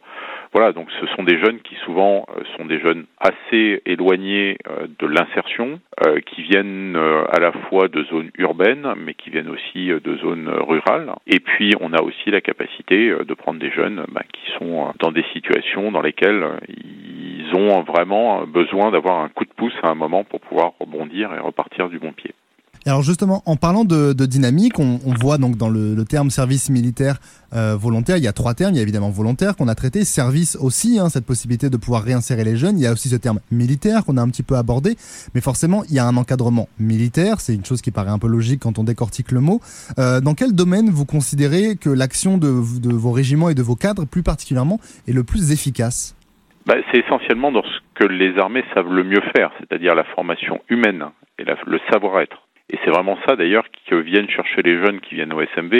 Voilà, 0.54 0.72
donc 0.72 0.90
ce 1.00 1.06
sont 1.16 1.24
des 1.24 1.38
jeunes 1.38 1.60
qui 1.60 1.76
souvent 1.86 2.26
euh, 2.30 2.42
sont 2.58 2.66
des 2.66 2.80
jeunes 2.80 3.06
assez 3.20 3.82
éloignés 3.86 4.58
euh, 4.70 4.88
de 5.00 5.08
l'insertion, 5.08 5.80
euh, 6.06 6.20
qui 6.22 6.44
viennent 6.44 6.96
à 6.96 7.40
la 7.40 7.52
fois 7.52 7.88
de 7.88 8.04
zones 8.04 8.32
urbaines, 8.38 8.94
mais 8.98 9.14
qui 9.14 9.30
viennent 9.30 9.50
aussi 9.50 9.88
de 9.88 10.18
zones 10.18 10.50
rurales. 10.50 11.12
Et 11.28 11.40
puis 11.40 11.74
on 11.82 11.94
a 11.94 12.02
aussi 12.02 12.32
la 12.32 12.42
capacité 12.42 13.10
de 13.10 13.34
prendre 13.34 13.60
des 13.60 13.72
jeunes 13.72 14.06
bah, 14.10 14.24
qui 14.32 14.52
sont 14.58 14.94
dans 15.00 15.12
des 15.12 15.26
situations 15.34 15.92
dans 15.92 16.02
lesquelles 16.02 16.46
ils 16.68 17.56
ont 17.56 17.82
vraiment 17.82 18.46
besoin 18.46 18.92
d'avoir 18.92 19.20
un 19.20 19.30
coup 19.30 19.46
de 19.46 19.54
pouce 19.56 19.76
à 19.84 19.90
un 19.90 19.96
moment 19.96 20.24
pour 20.24 20.40
pouvoir 20.42 20.74
rebondir 20.80 21.34
et 21.34 21.40
repartir 21.40 21.90
du 21.90 22.00
bon 22.00 22.12
pied 22.14 22.34
alors 22.88 23.02
justement, 23.02 23.42
en 23.48 23.56
parlant 23.56 23.84
de, 23.84 24.14
dynamique, 24.14 24.78
on, 24.78 25.00
voit 25.20 25.40
donc 25.40 25.58
dans 25.58 25.70
le, 25.70 26.04
terme 26.06 26.30
service 26.30 26.70
militaire 26.70 27.18
euh, 27.54 27.76
volontaire, 27.76 28.18
il 28.18 28.24
y 28.24 28.28
a 28.28 28.34
trois 28.34 28.54
termes. 28.54 28.74
Il 28.74 28.78
y 28.78 28.80
a 28.80 28.84
évidemment 28.84 29.10
volontaire 29.10 29.56
qu'on 29.56 29.68
a 29.68 29.74
traité, 29.74 30.04
service 30.04 30.56
aussi, 30.56 31.00
hein, 31.00 31.10
cette 31.10 31.26
possibilité 31.26 31.72
de 31.72 31.78
pouvoir 31.78 32.04
réinsérer 32.04 32.44
les 32.44 32.58
jeunes. 32.58 32.78
Il 32.78 32.84
y 32.84 32.88
a 32.88 32.92
aussi 32.92 33.10
ce 33.10 33.16
terme 33.16 33.40
militaire 33.50 34.06
qu'on 34.06 34.18
a 34.18 34.22
un 34.22 34.30
petit 34.30 34.44
peu 34.44 34.56
abordé, 34.56 34.96
mais 35.34 35.42
forcément 35.42 35.84
il 35.90 35.96
y 35.96 36.00
a 36.00 36.06
un 36.06 36.16
encadrement 36.16 36.68
militaire. 36.80 37.40
C'est 37.40 37.56
une 37.56 37.66
chose 37.66 37.82
qui 37.82 37.90
paraît 37.90 38.12
un 38.12 38.20
peu 38.20 38.28
logique 38.28 38.62
quand 38.62 38.78
on 38.78 38.84
décortique 38.84 39.32
le 39.32 39.40
mot. 39.40 39.62
Euh, 39.98 40.22
dans 40.22 40.36
quel 40.36 40.54
domaine 40.54 40.92
vous 40.92 41.06
considérez 41.06 41.78
que 41.78 41.90
l'action 41.90 42.38
de, 42.38 42.48
vos 42.48 43.12
régiments 43.12 43.50
et 43.50 43.56
de 43.56 43.64
vos 43.64 43.76
cadres, 43.76 44.06
plus 44.06 44.22
particulièrement, 44.22 44.80
est 45.08 45.14
le 45.14 45.24
plus 45.24 45.52
efficace? 45.52 46.16
Bah, 46.68 46.76
C'est 46.92 47.00
essentiellement 47.00 47.52
dans 47.52 47.64
ce 47.64 47.80
que 47.96 48.06
les 48.06 48.38
armées 48.38 48.64
savent 48.76 48.92
le 48.92 49.04
mieux 49.04 49.22
faire, 49.36 49.52
c'est-à-dire 49.60 49.96
la 49.96 50.04
formation 50.04 50.62
humaine 50.70 51.06
et 51.40 51.44
le 51.44 51.80
savoir-être. 51.92 52.45
Et 52.72 52.78
c'est 52.84 52.90
vraiment 52.90 53.18
ça 53.28 53.36
d'ailleurs 53.36 53.66
que 53.88 53.96
viennent 53.96 54.30
chercher 54.30 54.62
les 54.64 54.84
jeunes 54.84 55.00
qui 55.00 55.16
viennent 55.16 55.34
au 55.34 55.42
SMB, 55.42 55.74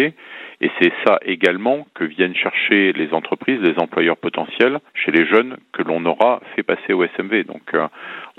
et 0.62 0.72
c'est 0.80 0.94
ça 1.06 1.20
également 1.24 1.86
que 1.96 2.04
viennent 2.04 2.36
chercher 2.36 2.94
les 2.94 3.14
entreprises, 3.14 3.60
les 3.62 3.78
employeurs 3.78 4.18
potentiels 4.18 4.80
chez 4.94 5.12
les 5.12 5.26
jeunes 5.26 5.58
que 5.74 5.82
l'on 5.82 6.06
aura 6.06 6.42
fait 6.56 6.64
passer 6.64 6.94
au 6.94 7.04
SMV. 7.04 7.44
Donc 7.44 7.74
euh, 7.74 7.88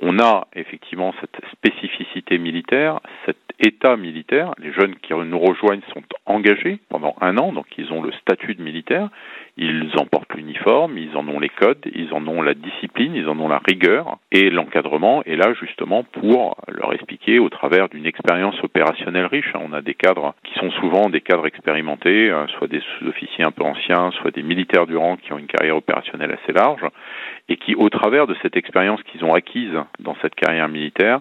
on 0.01 0.19
a 0.19 0.47
effectivement 0.55 1.13
cette 1.21 1.39
spécificité 1.53 2.39
militaire, 2.39 3.01
cet 3.27 3.37
état 3.59 3.97
militaire. 3.97 4.53
Les 4.59 4.73
jeunes 4.73 4.97
qui 4.97 5.13
nous 5.13 5.39
rejoignent 5.39 5.83
sont 5.93 6.03
engagés 6.25 6.79
pendant 6.89 7.17
un 7.21 7.37
an, 7.39 7.53
donc 7.53 7.67
ils 7.77 7.93
ont 7.93 8.03
le 8.03 8.13
statut 8.13 8.55
de 8.55 8.63
militaire. 8.63 9.11
Ils 9.59 9.91
en 9.99 10.05
portent 10.05 10.35
l'uniforme, 10.35 10.99
ils 10.99 11.17
en 11.17 11.27
ont 11.29 11.41
les 11.41 11.49
codes, 11.49 11.79
ils 11.95 12.13
en 12.13 12.27
ont 12.29 12.43
la 12.43 12.53
discipline, 12.53 13.15
ils 13.15 13.29
en 13.29 13.39
ont 13.39 13.49
la 13.49 13.63
rigueur. 13.67 14.19
Et 14.31 14.51
l'encadrement 14.51 15.23
est 15.25 15.37
là 15.37 15.55
justement 15.55 16.05
pour 16.05 16.57
leur 16.69 16.93
expliquer 16.93 17.39
au 17.39 17.49
travers 17.49 17.89
d'une 17.89 18.05
expérience 18.05 18.63
opérationnelle 18.63 19.25
riche. 19.27 19.53
On 19.55 19.73
a 19.73 19.81
des 19.81 19.95
cadres 19.95 20.35
qui 20.45 20.53
sont 20.59 20.71
souvent 20.73 21.09
des 21.09 21.23
cadres 21.23 21.47
expérimentés, 21.47 22.31
euh, 22.31 22.47
soit 22.59 22.69
des 22.69 22.81
sous-officiers 22.81 23.47
un 23.47 23.51
peu 23.51 23.65
anciens, 23.65 24.11
soit 24.21 24.31
des 24.31 24.43
militaires 24.43 24.87
du 24.87 24.97
rang 24.97 25.17
qui 25.17 25.33
ont 25.33 25.39
une 25.39 25.47
carrière 25.47 25.77
opérationnelle 25.77 26.33
assez 26.33 26.53
large, 26.53 26.85
et 27.49 27.57
qui, 27.57 27.75
au 27.75 27.89
travers 27.89 28.27
de 28.27 28.37
cette 28.43 28.57
expérience 28.57 29.03
qu'ils 29.05 29.25
ont 29.25 29.33
acquise 29.33 29.73
dans 30.01 30.17
cette 30.21 30.35
carrière 30.35 30.69
militaire, 30.69 31.21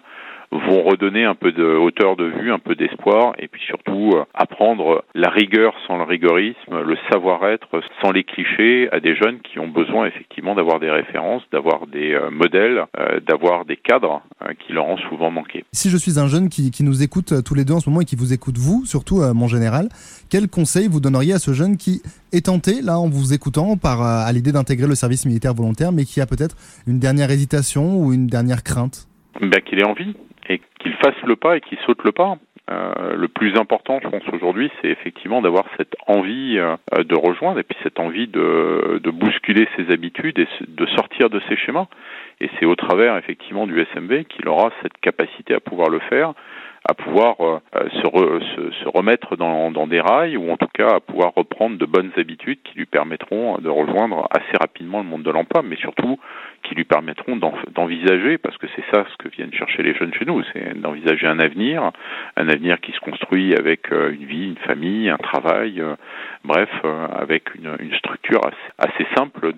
vont 0.52 0.84
redonner 0.84 1.26
un 1.26 1.36
peu 1.36 1.52
de 1.52 1.64
hauteur 1.64 2.16
de 2.16 2.26
vue, 2.26 2.52
un 2.52 2.60
peu 2.60 2.76
d'espoir, 2.76 3.34
et 3.40 3.48
puis 3.48 3.62
surtout 3.66 4.12
euh, 4.14 4.24
apprendre 4.34 5.04
la 5.14 5.30
rigueur 5.30 5.74
sans 5.88 5.98
le 5.98 6.04
rigorisme, 6.04 6.82
le 6.82 6.98
savoir-être 7.12 7.82
sans 8.02 8.12
les 8.12 8.24
clichés 8.24 8.90
à 8.92 9.00
des 9.00 9.16
jeunes 9.16 9.40
qui 9.42 9.60
ont 9.60 9.68
besoin 9.68 10.06
effectivement 10.06 10.56
d'avoir 10.56 10.80
des 10.80 10.90
références, 10.90 11.44
d'avoir 11.52 11.88
des 11.88 12.14
euh, 12.14 12.30
modèles, 12.30 12.86
euh, 13.00 13.20
d'avoir 13.22 13.66
des 13.66 13.78
cadres 13.78 14.22
qui 14.66 14.74
leur 14.74 14.88
ont 14.88 14.98
souvent 15.10 15.32
manqué. 15.32 15.64
Si 15.72 15.90
je 15.90 15.98
suis 15.98 16.20
un 16.20 16.28
jeune 16.28 16.50
qui, 16.50 16.72
qui, 16.72 16.84
nous 16.84 17.04
écoute 17.04 17.34
tous 17.44 17.56
les 17.56 17.66
deux 17.66 17.74
en 17.74 17.80
ce 17.80 17.90
moment 17.90 18.02
et 18.02 18.06
qui 18.06 18.16
vous 18.16 18.34
écoute 18.34 18.58
vous, 18.58 18.86
surtout 18.86 19.22
mon 19.34 19.48
général, 19.48 19.90
quel 20.30 20.48
conseil 20.48 20.88
vous 20.88 21.00
donneriez 21.00 21.34
à 21.34 21.40
ce 21.40 21.54
jeune 21.54 21.78
qui 21.78 22.02
est 22.32 22.46
tenté, 22.46 22.82
là, 22.82 23.00
en 23.00 23.10
vous 23.10 23.34
écoutant, 23.34 23.78
par 23.78 24.02
à 24.02 24.32
l'idée 24.32 24.52
d'intégrer 24.52 24.88
le 24.88 24.96
service 24.96 25.26
militaire 25.26 25.54
volontaire, 25.54 25.92
mais 25.92 26.06
qui 26.06 26.22
a 26.22 26.26
peut-être 26.26 26.56
une 26.86 27.00
dernière 27.00 27.32
hésitation 27.32 27.98
ou 27.98 28.14
une 28.14 28.28
dernière 28.28 28.64
crainte? 28.64 29.08
Ben, 29.42 29.62
Qu'il 29.62 29.80
ait 29.80 29.86
envie, 29.86 30.16
et 30.50 30.62
qu'il 30.80 30.94
fasse 30.94 31.20
le 31.26 31.36
pas 31.36 31.58
et 31.58 31.62
qu'il 31.62 31.78
saute 31.80 32.04
le 32.04 32.12
pas. 32.12 32.38
Euh, 32.72 33.16
le 33.16 33.28
plus 33.28 33.56
important, 33.58 34.00
je 34.02 34.08
pense, 34.10 34.24
aujourd'hui, 34.34 34.72
c'est 34.82 34.88
effectivement 34.88 35.42
d'avoir 35.42 35.66
cette 35.78 35.96
envie 36.08 36.58
euh, 36.58 36.76
de 37.04 37.16
rejoindre 37.16 37.60
et 37.60 37.64
puis 37.64 37.78
cette 37.84 38.00
envie 38.00 38.28
de, 38.28 39.00
de, 39.04 39.12
bousculer 39.12 39.68
ses 39.76 39.94
habitudes 39.94 40.40
et 40.40 40.48
de 40.68 40.86
sortir 40.88 41.30
de 41.30 41.40
ses 41.48 41.58
schémas. 41.58 41.86
Et 42.42 42.50
c'est 42.60 42.66
au 42.66 42.76
travers, 42.76 43.18
effectivement, 43.18 43.68
du 43.68 43.80
SMV 43.94 44.26
qu'il 44.26 44.48
aura 44.48 44.72
cette 44.82 44.98
capacité 44.98 45.54
à 45.54 45.60
pouvoir 45.60 45.90
le 45.90 46.00
faire 46.00 46.34
à 46.88 46.94
pouvoir 46.94 47.36
euh, 47.42 47.60
se, 47.74 48.72
se, 48.84 48.88
remettre 48.88 49.36
dans, 49.36 49.72
dans, 49.72 49.88
des 49.88 50.00
rails 50.00 50.38
ou 50.38 50.52
en 50.52 50.58
tout 50.58 50.70
cas 50.72 50.96
à 50.96 51.00
pouvoir 51.00 51.34
reprendre 51.36 51.78
de 51.78 51.86
bonnes 51.86 52.12
habitudes 52.16 52.60
qui 52.64 52.78
lui 52.78 52.86
permettront 52.86 53.58
de 53.58 53.70
rejoindre 53.70 54.28
assez 54.30 54.56
rapidement 54.60 55.00
le 55.00 55.06
monde 55.06 55.24
de 55.24 55.32
l'emploi, 55.32 55.64
mais 55.64 55.78
surtout 55.78 56.20
lui 56.76 56.84
permettront 56.84 57.38
d'envisager, 57.38 58.38
parce 58.38 58.58
que 58.58 58.68
c'est 58.76 58.84
ça 58.92 59.06
ce 59.12 59.24
que 59.24 59.30
viennent 59.30 59.54
chercher 59.54 59.84
les 59.84 59.96
jeunes 59.96 60.14
chez 60.14 60.26
nous, 60.26 60.44
c'est 60.54 60.80
d'envisager 60.80 61.28
un 61.28 61.40
avenir, 61.40 61.92
un 62.36 62.50
avenir 62.50 62.80
qui 62.80 62.92
se 62.92 63.00
construit 63.00 63.56
avec 63.56 63.92
euh, 63.92 64.14
une 64.14 64.26
vie, 64.26 64.48
une 64.50 64.58
famille, 64.58 65.10
un 65.10 65.18
travail, 65.18 65.82
euh, 65.82 65.96
bref, 66.44 66.70
avec 67.18 67.56
une, 67.56 67.76
structure 67.98 68.42
assez, 68.46 68.90
assez 68.90 69.08
simple 69.16 69.54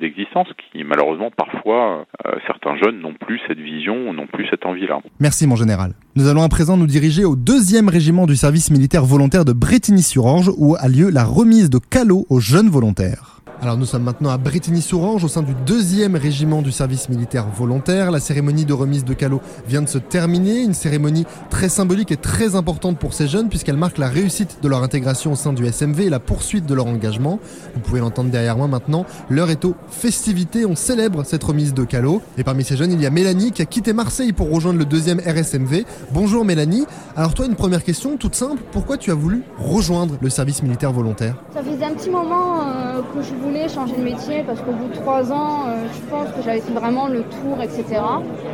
d'existence 0.00 0.48
qui 0.56 0.84
malheureusement 0.84 1.30
parfois 1.30 2.06
certains 2.46 2.76
jeunes 2.76 3.00
n'ont 3.00 3.14
plus 3.14 3.40
cette 3.46 3.58
vision, 3.58 4.12
n'ont 4.12 4.26
plus 4.26 4.46
cette 4.48 4.64
envie-là. 4.64 5.00
Merci 5.20 5.46
mon 5.46 5.56
général. 5.56 5.92
Nous 6.16 6.28
allons 6.28 6.42
à 6.42 6.48
présent 6.48 6.76
nous 6.76 6.86
diriger 6.86 7.24
au 7.24 7.36
deuxième 7.36 7.88
régiment 7.88 8.26
du 8.26 8.36
service 8.36 8.70
militaire 8.70 9.04
volontaire 9.04 9.44
de 9.44 9.52
Bretigny-sur-Orge 9.52 10.50
où 10.56 10.76
a 10.78 10.88
lieu 10.88 11.10
la 11.10 11.24
remise 11.24 11.70
de 11.70 11.78
calots 11.78 12.26
aux 12.28 12.40
jeunes 12.40 12.68
volontaires. 12.68 13.37
Alors 13.60 13.76
nous 13.76 13.86
sommes 13.86 14.04
maintenant 14.04 14.30
à 14.30 14.38
Bretigny-sur-Orge 14.38 15.24
au 15.24 15.28
sein 15.28 15.42
du 15.42 15.52
deuxième 15.66 16.14
régiment 16.14 16.62
du 16.62 16.70
service 16.70 17.08
militaire 17.08 17.48
volontaire. 17.48 18.12
La 18.12 18.20
cérémonie 18.20 18.64
de 18.64 18.72
remise 18.72 19.04
de 19.04 19.14
calots 19.14 19.40
vient 19.66 19.82
de 19.82 19.88
se 19.88 19.98
terminer, 19.98 20.60
une 20.60 20.74
cérémonie 20.74 21.26
très 21.50 21.68
symbolique 21.68 22.12
et 22.12 22.16
très 22.16 22.54
importante 22.54 22.98
pour 22.98 23.14
ces 23.14 23.26
jeunes 23.26 23.48
puisqu'elle 23.48 23.76
marque 23.76 23.98
la 23.98 24.06
réussite 24.06 24.58
de 24.62 24.68
leur 24.68 24.84
intégration 24.84 25.32
au 25.32 25.34
sein 25.34 25.52
du 25.52 25.66
SMV 25.66 26.02
et 26.02 26.08
la 26.08 26.20
poursuite 26.20 26.66
de 26.66 26.74
leur 26.74 26.86
engagement. 26.86 27.40
Vous 27.74 27.80
pouvez 27.80 27.98
l'entendre 27.98 28.30
derrière 28.30 28.56
moi 28.56 28.68
maintenant, 28.68 29.06
l'heure 29.28 29.50
est 29.50 29.64
aux 29.64 29.74
festivités, 29.90 30.64
on 30.64 30.76
célèbre 30.76 31.24
cette 31.24 31.42
remise 31.42 31.74
de 31.74 31.82
calots. 31.82 32.22
Et 32.36 32.44
parmi 32.44 32.62
ces 32.62 32.76
jeunes, 32.76 32.92
il 32.92 33.02
y 33.02 33.06
a 33.06 33.10
Mélanie 33.10 33.50
qui 33.50 33.62
a 33.62 33.66
quitté 33.66 33.92
Marseille 33.92 34.32
pour 34.32 34.52
rejoindre 34.52 34.78
le 34.78 34.84
deuxième 34.84 35.18
RSMV. 35.18 35.84
Bonjour 36.12 36.44
Mélanie. 36.44 36.86
Alors 37.16 37.34
toi, 37.34 37.46
une 37.46 37.56
première 37.56 37.82
question 37.82 38.16
toute 38.18 38.36
simple, 38.36 38.62
pourquoi 38.70 38.98
tu 38.98 39.10
as 39.10 39.14
voulu 39.14 39.42
rejoindre 39.58 40.16
le 40.20 40.30
service 40.30 40.62
militaire 40.62 40.92
volontaire? 40.92 41.34
Ça 41.52 41.60
faisait 41.60 41.84
un 41.84 41.94
petit 41.94 42.10
moment 42.10 42.60
euh, 42.60 43.00
que 43.12 43.20
je 43.20 43.34
voulais 43.48 43.68
changer 43.68 43.96
de 43.96 44.02
métier 44.02 44.44
parce 44.46 44.60
qu'au 44.60 44.72
bout 44.72 44.88
de 44.88 44.94
trois 44.94 45.32
ans, 45.32 45.64
euh, 45.66 45.86
je 45.94 46.10
pense 46.10 46.28
que 46.34 46.42
j'avais 46.44 46.60
fait 46.60 46.72
vraiment 46.72 47.08
le 47.08 47.22
tour, 47.22 47.56
etc. 47.62 47.84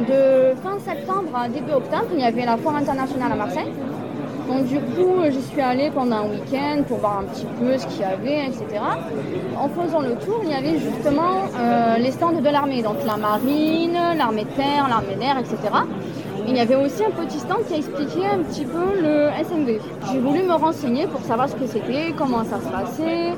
De 0.09 0.55
fin 0.63 0.79
septembre 0.79 1.31
à 1.35 1.49
début 1.49 1.73
octobre, 1.73 2.07
il 2.13 2.21
y 2.21 2.25
avait 2.25 2.45
la 2.45 2.57
foire 2.57 2.77
internationale 2.77 3.33
à 3.33 3.35
Marseille. 3.35 3.73
Donc 4.49 4.67
du 4.67 4.79
coup, 4.79 5.23
j'y 5.31 5.43
suis 5.43 5.61
allée 5.61 5.91
pendant 5.91 6.17
un 6.17 6.29
week-end 6.31 6.83
pour 6.87 6.99
voir 6.99 7.21
un 7.21 7.25
petit 7.25 7.47
peu 7.59 7.77
ce 7.79 7.87
qu'il 7.87 8.03
y 8.03 8.05
avait, 8.05 8.47
etc. 8.47 8.65
En 9.59 9.69
faisant 9.69 10.01
le 10.01 10.15
tour, 10.17 10.43
il 10.45 10.51
y 10.51 10.55
avait 10.55 10.79
justement 10.79 11.45
euh, 11.59 11.97
les 11.97 12.11
stands 12.11 12.33
de 12.33 12.49
l'armée, 12.49 12.83
donc 12.83 12.97
la 13.07 13.17
marine, 13.17 13.99
l'armée 14.17 14.45
de 14.45 14.51
terre, 14.51 14.87
l'armée 14.89 15.17
d'air, 15.19 15.39
etc. 15.39 15.57
Il 16.47 16.55
y 16.55 16.61
avait 16.61 16.77
aussi 16.77 17.03
un 17.03 17.11
petit 17.11 17.39
stand 17.39 17.67
qui 17.67 17.75
expliquait 17.75 18.27
un 18.27 18.41
petit 18.41 18.67
peu 18.67 19.01
le 19.01 19.31
SMV. 19.41 19.81
J'ai 20.13 20.19
voulu 20.19 20.43
me 20.43 20.53
renseigner 20.53 21.07
pour 21.07 21.23
savoir 21.23 21.49
ce 21.49 21.55
que 21.57 21.67
c'était, 21.67 22.13
comment 22.17 22.45
ça 22.45 22.59
se 22.61 22.69
passait, 22.69 23.33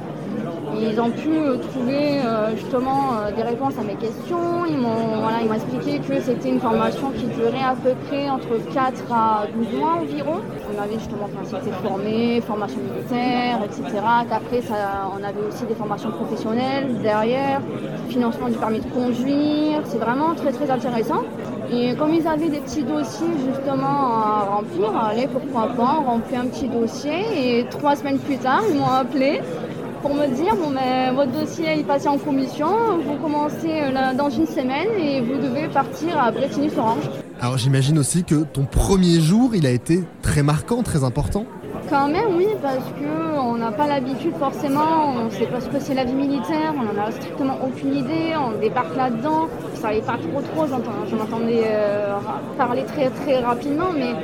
ils 0.80 1.00
ont 1.00 1.11
pu 1.11 1.30
euh, 1.30 1.56
trouver 1.56 2.21
euh, 2.21 2.56
justement 2.56 3.14
euh, 3.14 3.33
des 3.33 3.42
réponses 3.42 3.75
à 3.78 3.83
mes 3.83 3.95
questions. 3.95 4.64
Ils 4.68 4.78
m'ont 4.78 5.21
voilà, 5.21 5.38
expliqué 5.54 5.99
que 5.99 6.21
c'était 6.21 6.49
une 6.49 6.61
formation 6.61 7.11
qui 7.11 7.26
durait 7.26 7.62
à 7.62 7.75
peu 7.75 7.95
près 8.06 8.28
entre 8.28 8.59
4 8.73 9.12
à 9.12 9.47
12 9.54 9.78
mois 9.78 9.95
environ. 10.00 10.40
On 10.75 10.83
avait 10.83 10.99
justement 10.99 11.28
été 11.28 11.71
formé, 11.83 12.40
formation 12.40 12.78
militaire, 12.78 13.61
etc. 13.64 14.02
Qu'après, 14.28 14.62
on 15.16 15.23
avait 15.23 15.47
aussi 15.49 15.64
des 15.64 15.75
formations 15.75 16.11
professionnelles 16.11 17.00
derrière, 17.02 17.61
financement 18.09 18.49
du 18.49 18.56
permis 18.56 18.80
de 18.80 18.90
conduire. 18.90 19.80
C'est 19.85 19.99
vraiment 19.99 20.35
très 20.35 20.52
très 20.52 20.71
intéressant. 20.71 21.23
Et 21.73 21.95
comme 21.97 22.14
ils 22.14 22.26
avaient 22.26 22.49
des 22.49 22.61
petits 22.61 22.85
dossiers 22.85 23.26
justement 23.52 23.87
à 23.87 24.49
remplir, 24.50 24.92
allez, 24.97 25.26
pourquoi 25.26 25.68
pas, 25.75 26.00
on 26.00 26.11
remplit 26.11 26.37
un 26.37 26.47
petit 26.47 26.68
dossier. 26.68 27.61
Et 27.61 27.66
trois 27.68 27.97
semaines 27.97 28.18
plus 28.18 28.38
tard, 28.38 28.62
ils 28.68 28.78
m'ont 28.78 28.87
appelé 28.87 29.40
pour 30.06 30.14
me 30.14 30.28
dire 30.28 30.54
bon 30.54 30.70
mais 30.70 31.10
votre 31.10 31.32
dossier 31.32 31.80
est 31.80 31.82
passé 31.82 32.06
en 32.06 32.16
commission, 32.16 32.98
vous 33.04 33.16
commencez 33.16 33.82
euh, 33.82 34.14
dans 34.14 34.30
une 34.30 34.46
semaine 34.46 34.88
et 35.00 35.20
vous 35.20 35.34
devez 35.34 35.66
partir 35.66 36.16
à 36.22 36.30
Bretigny-sur-Orge. 36.30 37.10
Alors 37.40 37.58
j'imagine 37.58 37.98
aussi 37.98 38.22
que 38.22 38.44
ton 38.44 38.66
premier 38.66 39.18
jour 39.20 39.56
il 39.56 39.66
a 39.66 39.70
été 39.70 40.04
très 40.22 40.44
marquant, 40.44 40.84
très 40.84 41.02
important. 41.02 41.44
Quand 41.90 42.08
même, 42.08 42.36
oui, 42.36 42.46
parce 42.62 42.84
qu'on 42.98 43.56
n'a 43.56 43.70
pas 43.70 43.86
l'habitude 43.86 44.34
forcément, 44.38 45.14
on 45.16 45.30
sait 45.30 45.46
pas 45.46 45.60
ce 45.60 45.68
que 45.68 45.78
c'est 45.78 45.94
la 45.94 46.04
vie 46.04 46.14
militaire, 46.14 46.72
on 46.76 46.82
n'en 46.82 47.04
a 47.04 47.10
strictement 47.10 47.58
aucune 47.64 47.94
idée, 47.94 48.34
on 48.36 48.58
débarque 48.60 48.96
là-dedans, 48.96 49.48
ça 49.75 49.82
savais 49.82 50.00
pas 50.00 50.16
trop 50.18 50.40
trop, 50.40 50.66
j'en 50.66 51.25
entendais 51.25 51.64
euh, 51.66 52.16
parler 52.56 52.84
très 52.84 53.10
très 53.10 53.40
rapidement, 53.40 53.92
mais 53.94 54.14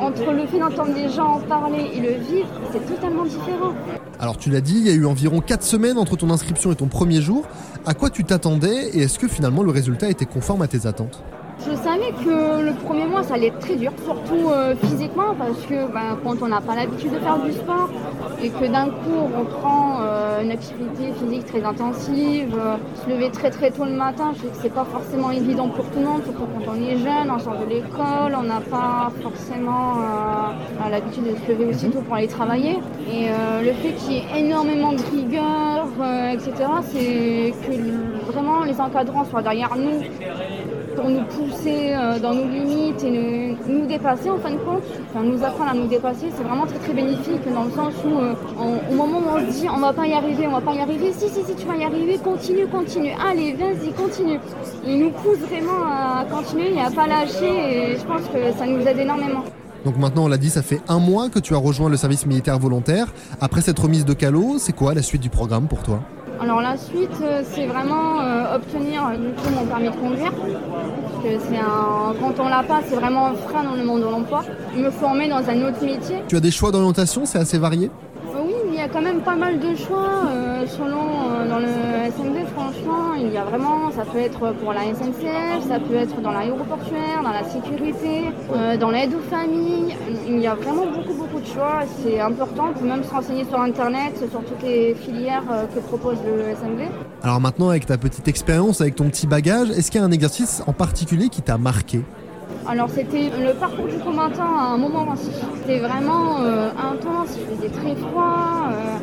entre 0.00 0.32
le 0.32 0.46
fait 0.46 0.58
d'entendre 0.58 0.94
des 0.94 1.08
gens 1.08 1.40
parler 1.48 1.90
et 1.94 2.00
le 2.00 2.24
vivre, 2.24 2.48
c'est 2.72 2.86
totalement 2.86 3.24
différent. 3.24 3.74
Alors 4.18 4.36
tu 4.36 4.50
l'as 4.50 4.60
dit, 4.60 4.78
il 4.78 4.86
y 4.86 4.90
a 4.90 4.94
eu 4.94 5.06
environ 5.06 5.40
4 5.40 5.62
semaines 5.62 5.98
entre 5.98 6.16
ton 6.16 6.30
inscription 6.30 6.72
et 6.72 6.76
ton 6.76 6.86
premier 6.86 7.20
jour. 7.20 7.44
À 7.86 7.94
quoi 7.94 8.10
tu 8.10 8.24
t'attendais 8.24 8.90
et 8.94 9.02
est-ce 9.02 9.18
que 9.18 9.28
finalement 9.28 9.62
le 9.62 9.70
résultat 9.70 10.08
était 10.08 10.26
conforme 10.26 10.62
à 10.62 10.68
tes 10.68 10.86
attentes? 10.86 11.22
Je 11.66 11.76
savais 11.76 12.12
que 12.24 12.62
le 12.62 12.72
premier 12.84 13.04
mois 13.04 13.22
ça 13.22 13.34
allait 13.34 13.48
être 13.48 13.58
très 13.58 13.76
dur, 13.76 13.92
surtout 14.04 14.48
euh, 14.48 14.74
physiquement, 14.76 15.34
parce 15.38 15.60
que 15.66 15.92
ben, 15.92 16.18
quand 16.24 16.42
on 16.42 16.48
n'a 16.48 16.60
pas 16.60 16.74
l'habitude 16.74 17.12
de 17.12 17.18
faire 17.18 17.38
du 17.38 17.52
sport 17.52 17.90
et 18.42 18.48
que 18.48 18.64
d'un 18.64 18.86
coup 18.86 19.20
on 19.36 19.44
prend 19.44 19.98
euh, 20.00 20.42
une 20.42 20.50
activité 20.50 21.12
physique 21.18 21.46
très 21.46 21.62
intensive, 21.62 22.54
euh, 22.58 22.76
se 23.04 23.10
lever 23.10 23.30
très 23.30 23.50
très 23.50 23.70
tôt 23.70 23.84
le 23.84 23.92
matin, 23.92 24.32
je 24.34 24.42
sais 24.42 24.48
que 24.48 24.56
c'est 24.62 24.74
pas 24.74 24.84
forcément 24.84 25.30
évident 25.30 25.68
pour 25.68 25.84
tout 25.86 25.98
le 25.98 26.06
monde, 26.06 26.22
surtout 26.24 26.46
quand 26.46 26.72
on 26.72 26.76
est 26.76 26.96
jeune, 26.96 27.30
on 27.30 27.38
sort 27.38 27.58
de 27.58 27.66
l'école, 27.66 28.36
on 28.38 28.44
n'a 28.44 28.60
pas 28.60 29.10
forcément 29.22 29.96
l'habitude 30.90 31.24
de 31.24 31.36
se 31.36 31.52
lever 31.52 31.66
aussitôt 31.66 32.00
pour 32.00 32.14
aller 32.14 32.26
travailler. 32.26 32.78
Et 33.10 33.28
le 33.62 33.72
fait 33.72 33.92
qu'il 33.92 34.14
y 34.14 34.16
ait 34.18 34.40
énormément 34.40 34.92
de 34.92 35.02
rigueur, 35.02 35.86
etc., 36.32 36.52
c'est 36.82 37.52
que 37.66 38.32
vraiment 38.32 38.64
les 38.64 38.80
encadrants 38.80 39.24
soient 39.24 39.42
derrière 39.42 39.76
nous 39.76 40.02
pour 41.00 41.10
nous 41.10 41.24
pousser 41.24 41.94
euh, 41.94 42.18
dans 42.18 42.34
nos 42.34 42.44
limites 42.44 43.02
et 43.02 43.56
nous, 43.66 43.86
dépasser 43.86 44.30
en 44.30 44.38
fin 44.38 44.50
de 44.50 44.58
compte, 44.58 44.82
enfin, 45.10 45.24
nous 45.24 45.42
apprendre 45.42 45.70
à 45.70 45.74
nous 45.74 45.86
dépasser, 45.86 46.26
c'est 46.36 46.42
vraiment 46.42 46.66
très 46.66 46.78
très 46.78 46.92
bénéfique 46.92 47.42
dans 47.52 47.64
le 47.64 47.70
sens 47.70 47.94
où 48.04 48.18
euh, 48.18 48.34
au 48.90 48.94
moment 48.94 49.18
où 49.18 49.36
on 49.36 49.38
se 49.40 49.60
dit 49.60 49.66
on 49.68 49.80
va 49.80 49.92
pas 49.92 50.06
y 50.06 50.12
arriver, 50.12 50.46
on 50.46 50.52
va 50.52 50.60
pas 50.60 50.74
y 50.74 50.80
arriver, 50.80 51.12
si 51.12 51.28
si 51.28 51.42
si 51.42 51.54
tu 51.54 51.66
vas 51.66 51.76
y 51.76 51.84
arriver, 51.84 52.18
continue, 52.18 52.66
continue, 52.66 53.12
allez 53.26 53.54
vas-y, 53.54 53.92
continue. 53.92 54.38
Ils 54.86 54.98
nous 54.98 55.10
poussent 55.10 55.48
vraiment 55.48 55.84
à 55.86 56.24
continuer 56.30 56.74
et 56.74 56.80
à 56.80 56.90
pas 56.90 57.06
lâcher 57.06 57.92
et 57.92 57.96
je 57.98 58.04
pense 58.04 58.22
que 58.22 58.58
ça 58.58 58.66
nous 58.66 58.86
aide 58.86 58.98
énormément. 58.98 59.44
Donc 59.84 59.96
maintenant, 59.96 60.24
on 60.24 60.28
l'a 60.28 60.36
dit, 60.36 60.50
ça 60.50 60.60
fait 60.60 60.82
un 60.88 60.98
mois 60.98 61.30
que 61.30 61.38
tu 61.38 61.54
as 61.54 61.58
rejoint 61.58 61.88
le 61.88 61.96
service 61.96 62.26
militaire 62.26 62.58
volontaire. 62.58 63.14
Après 63.40 63.62
cette 63.62 63.78
remise 63.78 64.04
de 64.04 64.12
calot, 64.12 64.56
c'est 64.58 64.74
quoi 64.74 64.92
la 64.92 65.00
suite 65.00 65.22
du 65.22 65.30
programme 65.30 65.68
pour 65.68 65.82
toi? 65.82 66.00
Alors 66.40 66.62
la 66.62 66.76
suite, 66.78 67.10
euh, 67.22 67.42
c'est 67.52 67.66
vraiment 67.66 68.22
euh, 68.22 68.56
obtenir 68.56 69.06
euh, 69.06 69.16
du 69.16 69.34
coup 69.34 69.50
mon 69.54 69.66
permis 69.66 69.88
de 69.88 69.94
conduire. 69.94 70.32
Parce 70.32 71.22
que 71.22 71.38
c'est 71.48 71.58
un, 71.58 72.14
quand 72.18 72.42
on 72.42 72.48
l'a 72.48 72.62
pas, 72.62 72.80
c'est 72.88 72.94
vraiment 72.94 73.26
un 73.26 73.34
frein 73.34 73.62
dans 73.62 73.74
le 73.74 73.84
monde 73.84 74.00
de 74.00 74.06
l'emploi. 74.06 74.42
Me 74.74 74.90
former 74.90 75.28
dans 75.28 75.46
un 75.48 75.68
autre 75.68 75.84
métier. 75.84 76.16
Tu 76.28 76.36
as 76.36 76.40
des 76.40 76.50
choix 76.50 76.72
d'orientation, 76.72 77.26
c'est 77.26 77.38
assez 77.38 77.58
varié? 77.58 77.90
Y 78.80 78.82
a 78.82 78.88
quand 78.88 79.02
même 79.02 79.20
pas 79.20 79.36
mal 79.36 79.58
de 79.58 79.74
choix 79.74 80.22
selon 80.66 81.46
dans 81.48 81.58
le 81.58 81.66
SMD. 81.66 82.46
Franchement, 82.54 83.14
il 83.14 83.30
y 83.30 83.36
a 83.36 83.44
vraiment, 83.44 83.90
ça 83.90 84.04
peut 84.04 84.18
être 84.18 84.54
pour 84.54 84.72
la 84.72 84.82
SNCF, 84.94 85.68
ça 85.68 85.78
peut 85.78 85.94
être 85.94 86.20
dans 86.22 86.32
l'aéroportuaire, 86.32 87.22
dans 87.22 87.32
la 87.32 87.44
sécurité, 87.44 88.30
dans 88.80 88.90
l'aide 88.90 89.14
aux 89.14 89.34
familles. 89.34 89.94
Il 90.26 90.40
y 90.40 90.46
a 90.46 90.54
vraiment 90.54 90.86
beaucoup 90.86 91.12
beaucoup 91.12 91.40
de 91.40 91.46
choix. 91.46 91.80
C'est 92.02 92.20
important. 92.20 92.70
On 92.70 92.78
peut 92.78 92.86
même 92.86 93.04
se 93.04 93.10
renseigner 93.10 93.44
sur 93.44 93.60
internet, 93.60 94.16
sur 94.16 94.42
toutes 94.44 94.62
les 94.62 94.94
filières 94.94 95.44
que 95.74 95.80
propose 95.80 96.16
le 96.24 96.48
SMV. 96.48 96.88
Alors 97.22 97.40
maintenant, 97.40 97.68
avec 97.68 97.84
ta 97.84 97.98
petite 97.98 98.28
expérience, 98.28 98.80
avec 98.80 98.96
ton 98.96 99.10
petit 99.10 99.26
bagage, 99.26 99.70
est-ce 99.70 99.90
qu'il 99.90 100.00
y 100.00 100.04
a 100.04 100.06
un 100.06 100.12
exercice 100.12 100.62
en 100.66 100.72
particulier 100.72 101.28
qui 101.28 101.42
t'a 101.42 101.58
marqué? 101.58 102.02
Alors 102.68 102.88
c'était 102.90 103.30
le 103.38 103.52
parcours 103.54 103.86
du 103.86 103.98
combattant 103.98 104.58
à 104.58 104.62
un 104.74 104.76
moment. 104.78 105.06
C'était 105.56 105.80
vraiment 105.80 106.40
euh, 106.40 106.70
intense, 106.70 107.36
il 107.38 107.56
faisait 107.56 107.68
très 107.68 107.96
froid. 107.96 108.68
euh, 108.70 108.98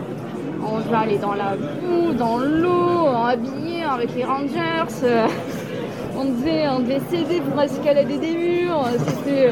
on 0.65 0.79
devait 0.79 0.95
aller 0.95 1.17
dans 1.17 1.33
la 1.33 1.55
boue, 1.55 2.13
dans 2.13 2.37
l'eau, 2.37 3.07
habillé 3.25 3.83
avec 3.83 4.15
les 4.15 4.23
rangers. 4.23 4.85
euh, 5.03 5.27
on, 6.17 6.25
devait, 6.25 6.67
on 6.69 6.79
devait 6.79 7.01
s'aider 7.09 7.41
pour 7.41 7.61
escalader 7.61 8.17
des 8.17 8.35
murs. 8.35 8.85
C'était, 9.05 9.51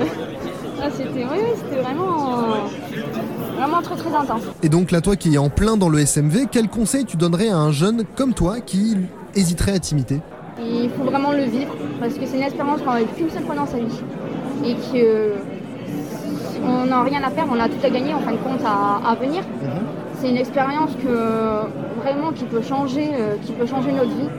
ah, 0.82 0.88
c'était, 0.92 1.26
oui, 1.26 1.40
c'était 1.56 1.82
vraiment, 1.82 2.48
vraiment 3.58 3.82
très 3.82 3.96
très 3.96 4.16
intense. 4.16 4.42
Et 4.64 4.70
donc 4.70 4.92
là, 4.92 5.02
toi 5.02 5.16
qui 5.16 5.36
es 5.36 5.38
en 5.38 5.50
plein 5.50 5.78
dans 5.78 5.90
le 5.90 6.00
SMV, 6.00 6.48
quel 6.52 6.70
conseil 6.70 7.06
tu 7.06 7.18
donnerais 7.18 7.50
à 7.50 7.58
un 7.58 7.72
jeune 7.72 8.04
comme 8.16 8.34
toi 8.34 8.60
qui 8.60 8.98
hésiterait 9.36 9.74
à 9.74 9.80
t'imiter? 9.80 10.22
Il 10.60 10.90
faut 10.92 11.04
vraiment 11.04 11.32
le 11.32 11.44
vivre 11.44 11.74
parce 12.00 12.14
que 12.14 12.26
c'est 12.26 12.38
une 12.38 12.44
expérience 12.44 12.82
qu'on 12.82 12.94
n'a 12.94 13.04
qu'une 13.04 13.30
seule 13.30 13.44
fois 13.44 13.56
dans 13.56 13.66
sa 13.66 13.78
vie 13.78 14.02
et 14.66 14.74
que 14.74 15.34
on 16.64 16.86
n'a 16.86 17.04
rien 17.04 17.22
à 17.24 17.30
perdre, 17.30 17.54
on 17.56 17.60
a 17.60 17.68
tout 17.68 17.84
à 17.84 17.90
gagner 17.90 18.14
en 18.14 18.20
fin 18.20 18.32
de 18.32 18.38
compte 18.38 18.62
à, 18.66 19.10
à 19.10 19.16
venir. 19.16 19.44
C'est 20.16 20.30
une 20.30 20.38
expérience 20.38 20.92
que 20.96 22.02
vraiment 22.02 22.32
qui 22.32 22.46
peut 22.46 22.62
changer, 22.62 23.10
euh, 23.14 23.36
qui 23.44 23.52
peut 23.52 23.66
changer 23.66 23.92
notre 23.92 24.10
vie. 24.10 24.30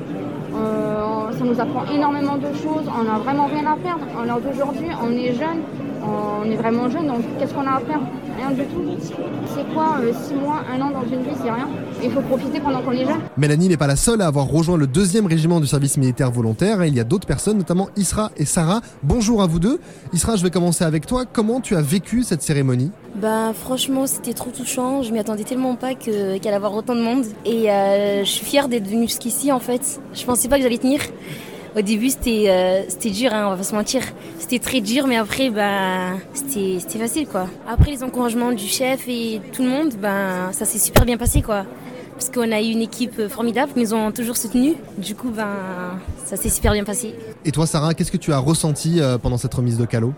Euh, 0.54 1.30
ça 1.32 1.44
nous 1.44 1.60
apprend 1.60 1.84
énormément 1.92 2.36
de 2.36 2.46
choses, 2.54 2.90
on 2.98 3.04
n'a 3.04 3.18
vraiment 3.18 3.46
rien 3.46 3.66
à 3.66 3.76
perdre. 3.76 4.04
À 4.20 4.24
l'heure 4.24 4.40
d'aujourd'hui, 4.40 4.88
on 5.02 5.12
est 5.12 5.34
jeune, 5.34 5.60
on 6.02 6.50
est 6.50 6.56
vraiment 6.56 6.88
jeune, 6.88 7.06
donc 7.08 7.20
qu'est-ce 7.38 7.52
qu'on 7.52 7.66
a 7.66 7.76
à 7.76 7.80
perdre? 7.80 8.06
Rien 8.38 8.50
du 8.50 8.64
tout. 8.64 8.82
C'est 9.46 9.74
quoi 9.74 9.96
6 10.12 10.34
mois, 10.34 10.60
un 10.72 10.80
an 10.80 10.90
dans 10.90 11.02
une 11.02 11.22
vie, 11.22 11.36
c'est 11.36 11.50
rien. 11.50 11.68
Il 12.02 12.10
faut 12.10 12.20
profiter 12.20 12.60
pendant 12.60 12.82
qu'on 12.82 12.92
est 12.92 13.04
jeune. 13.04 13.20
Mélanie 13.36 13.68
n'est 13.68 13.76
pas 13.76 13.86
la 13.86 13.96
seule 13.96 14.20
à 14.20 14.26
avoir 14.26 14.46
rejoint 14.46 14.76
le 14.76 14.86
deuxième 14.86 15.26
régiment 15.26 15.60
du 15.60 15.66
service 15.66 15.96
militaire 15.96 16.30
volontaire. 16.30 16.84
Il 16.84 16.94
y 16.94 17.00
a 17.00 17.04
d'autres 17.04 17.26
personnes, 17.26 17.56
notamment 17.58 17.88
Isra 17.96 18.30
et 18.36 18.44
Sarah. 18.44 18.80
Bonjour 19.02 19.42
à 19.42 19.46
vous 19.46 19.58
deux. 19.58 19.80
Isra, 20.12 20.36
je 20.36 20.42
vais 20.42 20.50
commencer 20.50 20.84
avec 20.84 21.06
toi. 21.06 21.24
Comment 21.30 21.60
tu 21.60 21.74
as 21.74 21.80
vécu 21.82 22.22
cette 22.22 22.42
cérémonie? 22.42 22.90
Bah 23.14 23.52
franchement 23.58 24.06
c'était 24.06 24.34
trop 24.34 24.50
touchant, 24.50 25.02
je 25.02 25.10
m'y 25.10 25.18
attendais 25.18 25.44
tellement 25.44 25.74
pas 25.74 25.94
que- 25.94 26.36
qu'il 26.36 26.48
allait 26.48 26.50
y 26.50 26.54
avoir 26.54 26.74
autant 26.74 26.94
de 26.94 27.00
monde 27.00 27.24
et 27.46 27.70
euh, 27.70 28.24
je 28.24 28.28
suis 28.30 28.44
fière 28.44 28.68
d'être 28.68 28.86
venue 28.86 29.08
jusqu'ici 29.08 29.50
en 29.52 29.58
fait. 29.58 30.00
Je 30.12 30.22
pensais 30.24 30.48
pas 30.48 30.58
que 30.58 30.62
j'allais 30.62 30.76
tenir. 30.76 31.00
Au 31.76 31.80
début 31.80 32.10
c'était 32.10 32.46
euh, 32.48 33.10
dur, 33.10 33.32
hein, 33.32 33.46
on 33.46 33.50
va 33.50 33.56
pas 33.56 33.62
se 33.62 33.74
mentir. 33.74 34.02
C'était 34.38 34.58
très 34.58 34.80
dur 34.80 35.06
mais 35.06 35.16
après 35.16 35.50
bah 35.50 36.12
c'était 36.34 36.98
facile 36.98 37.26
quoi. 37.26 37.48
Après 37.68 37.90
les 37.90 38.02
encouragements 38.02 38.52
du 38.52 38.66
chef 38.66 39.08
et 39.08 39.40
tout 39.52 39.62
le 39.62 39.68
monde, 39.68 39.94
ben 40.00 40.50
ça 40.52 40.64
s'est 40.64 40.78
super 40.78 41.04
bien 41.04 41.16
passé 41.16 41.42
quoi. 41.42 41.64
Parce 42.14 42.30
qu'on 42.30 42.50
a 42.50 42.62
eu 42.62 42.70
une 42.70 42.80
équipe 42.80 43.28
formidable, 43.28 43.72
ils 43.76 43.82
nous 43.82 43.94
ont 43.94 44.10
toujours 44.10 44.36
soutenus. 44.36 44.74
Du 44.98 45.14
coup 45.14 45.30
ben 45.30 45.98
ça 46.24 46.36
s'est 46.36 46.48
super 46.48 46.72
bien 46.72 46.84
passé. 46.84 47.14
Et 47.44 47.52
toi, 47.52 47.66
Sarah, 47.66 47.94
qu'est-ce 47.94 48.10
que 48.10 48.16
tu 48.16 48.32
as 48.32 48.38
ressenti 48.38 49.00
euh, 49.00 49.18
pendant 49.18 49.38
cette 49.38 49.54
remise 49.54 49.78
de 49.78 49.84
calot 49.84 50.14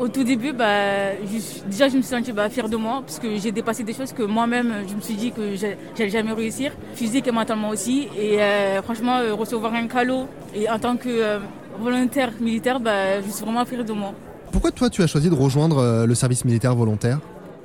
Au 0.00 0.06
tout 0.06 0.22
début, 0.22 0.52
bah, 0.52 1.16
je 1.16 1.68
déjà 1.68 1.88
je 1.88 1.96
me 1.96 2.02
suis 2.02 2.14
sentie 2.14 2.30
bah, 2.32 2.48
fière 2.48 2.68
de 2.68 2.76
moi 2.76 3.02
parce 3.04 3.18
que 3.18 3.36
j'ai 3.36 3.50
dépassé 3.50 3.82
des 3.82 3.92
choses 3.92 4.12
que 4.12 4.22
moi-même 4.22 4.72
je 4.88 4.94
me 4.94 5.00
suis 5.00 5.14
dit 5.14 5.32
que 5.32 5.56
j'allais 5.56 6.10
jamais 6.10 6.32
réussir, 6.32 6.70
physique 6.94 7.26
et 7.26 7.32
mentalement 7.32 7.70
aussi. 7.70 8.08
Et 8.16 8.40
euh, 8.40 8.80
franchement, 8.82 9.18
euh, 9.18 9.34
recevoir 9.34 9.74
un 9.74 9.88
calot 9.88 10.28
et 10.54 10.70
en 10.70 10.78
tant 10.78 10.96
que 10.96 11.08
euh, 11.08 11.38
volontaire 11.80 12.30
militaire, 12.40 12.78
bah, 12.78 13.20
je 13.20 13.28
suis 13.28 13.44
vraiment 13.44 13.64
fière 13.64 13.84
de 13.84 13.92
moi. 13.92 14.14
Pourquoi 14.52 14.70
toi, 14.70 14.88
tu 14.88 15.02
as 15.02 15.08
choisi 15.08 15.30
de 15.30 15.34
rejoindre 15.34 16.06
le 16.06 16.14
service 16.14 16.44
militaire 16.44 16.76
volontaire? 16.76 17.18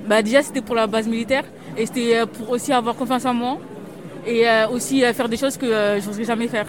Bah, 0.10 0.24
déjà 0.24 0.42
c'était 0.42 0.62
pour 0.62 0.75
la 0.75 0.88
base 0.88 1.08
militaire 1.08 1.44
et 1.78 1.86
c'était 1.86 2.25
pour 2.25 2.50
aussi 2.50 2.74
avoir 2.74 2.96
confiance 2.96 3.25
en 3.25 3.36
moi 3.36 3.60
et 4.25 4.46
aussi 4.72 5.02
faire 5.13 5.30
des 5.30 5.38
choses 5.38 5.58
que 5.58 5.68
je 5.68 6.08
n'oserais 6.08 6.24
jamais 6.24 6.48
faire. 6.48 6.66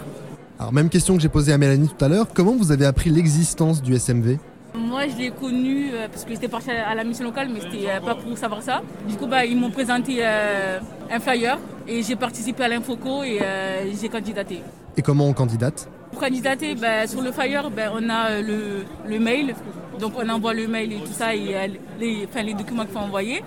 Alors, 0.59 0.73
même 0.75 0.91
question 0.91 1.17
que 1.17 1.23
j'ai 1.23 1.29
posée 1.31 1.53
à 1.53 1.59
Mélanie 1.59 1.89
tout 1.89 2.05
à 2.05 2.09
l'heure. 2.09 2.27
Comment 2.35 2.55
vous 2.55 2.71
avez 2.71 2.85
appris 2.85 3.09
l'existence 3.11 3.83
du 3.83 3.95
SMV 3.95 4.39
Moi, 4.77 5.07
je 5.07 5.17
l'ai 5.17 5.31
connu 5.31 5.91
euh, 5.93 6.09
parce 6.09 6.25
que 6.25 6.33
j'étais 6.33 6.49
partie 6.49 6.71
à 6.71 6.95
la 6.97 7.05
mission 7.05 7.25
locale, 7.25 7.49
mais 7.49 7.61
c'était 7.61 7.89
euh, 7.89 8.01
pas 8.01 8.17
pour 8.17 8.37
savoir 8.37 8.61
ça. 8.61 8.83
Du 9.09 9.17
coup, 9.17 9.27
bah, 9.27 9.45
ils 9.45 9.57
m'ont 9.57 9.71
présenté 9.71 10.17
euh, 10.21 10.81
un 11.11 11.21
flyer 11.21 11.59
et 11.87 12.03
j'ai 12.03 12.17
participé 12.17 12.65
à 12.65 12.69
l'infoco 12.69 13.23
et 13.23 13.39
euh, 13.41 13.85
j'ai 14.01 14.09
candidaté. 14.09 14.63
Et 14.97 15.03
comment 15.03 15.29
on 15.29 15.33
candidate? 15.33 15.89
Pour 16.11 16.21
candidater, 16.21 16.75
bah, 16.75 17.07
sur 17.07 17.23
le 17.23 17.31
flyer, 17.31 17.71
bah, 17.71 17.93
on 17.95 18.09
a 18.11 18.41
le, 18.41 18.85
le 19.07 19.19
mail. 19.21 19.55
Donc, 20.01 20.15
on 20.21 20.29
envoie 20.29 20.55
le 20.55 20.67
mail 20.67 20.93
et 20.93 20.97
tout 20.97 21.13
ça, 21.13 21.33
et 21.37 21.71
les, 22.01 22.27
enfin, 22.29 22.43
les 22.43 22.55
documents 22.55 22.83
qu'il 22.83 22.95
faut 22.95 22.99
envoyer. 22.99 23.45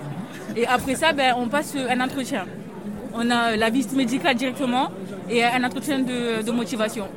Et 0.55 0.65
après 0.65 0.95
ça, 0.95 1.11
bah, 1.11 1.35
on 1.37 1.49
passe 1.49 1.75
un 1.75 1.99
entretien. 1.99 2.45
On 3.13 3.29
a 3.29 3.57
la 3.57 3.69
visite 3.69 3.93
médicale 3.97 4.35
directement 4.35 4.91
et 5.29 5.43
un 5.43 5.63
entretien 5.63 5.99
de, 5.99 6.41
de 6.41 6.51
motivation. 6.51 7.07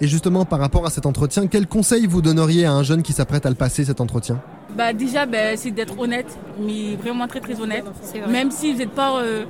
Et 0.00 0.06
justement, 0.06 0.44
par 0.44 0.60
rapport 0.60 0.86
à 0.86 0.90
cet 0.90 1.06
entretien, 1.06 1.46
quel 1.48 1.66
conseil 1.66 2.06
vous 2.06 2.22
donneriez 2.22 2.66
à 2.66 2.72
un 2.72 2.82
jeune 2.82 3.02
qui 3.02 3.12
s'apprête 3.12 3.44
à 3.46 3.48
le 3.48 3.56
passer 3.56 3.84
cet 3.84 4.00
entretien? 4.00 4.40
Bah 4.76 4.92
déjà, 4.92 5.26
bah, 5.26 5.56
c'est 5.56 5.70
d'être 5.72 5.98
honnête, 5.98 6.38
mais 6.60 6.94
vraiment 6.96 7.26
très 7.26 7.40
très 7.40 7.60
honnête. 7.60 7.84
C'est 8.02 8.20
vrai. 8.20 8.30
Même 8.30 8.50
si 8.50 8.72
vous 8.72 8.78
n'êtes 8.78 8.90
pas 8.92 9.20
euh, 9.20 9.44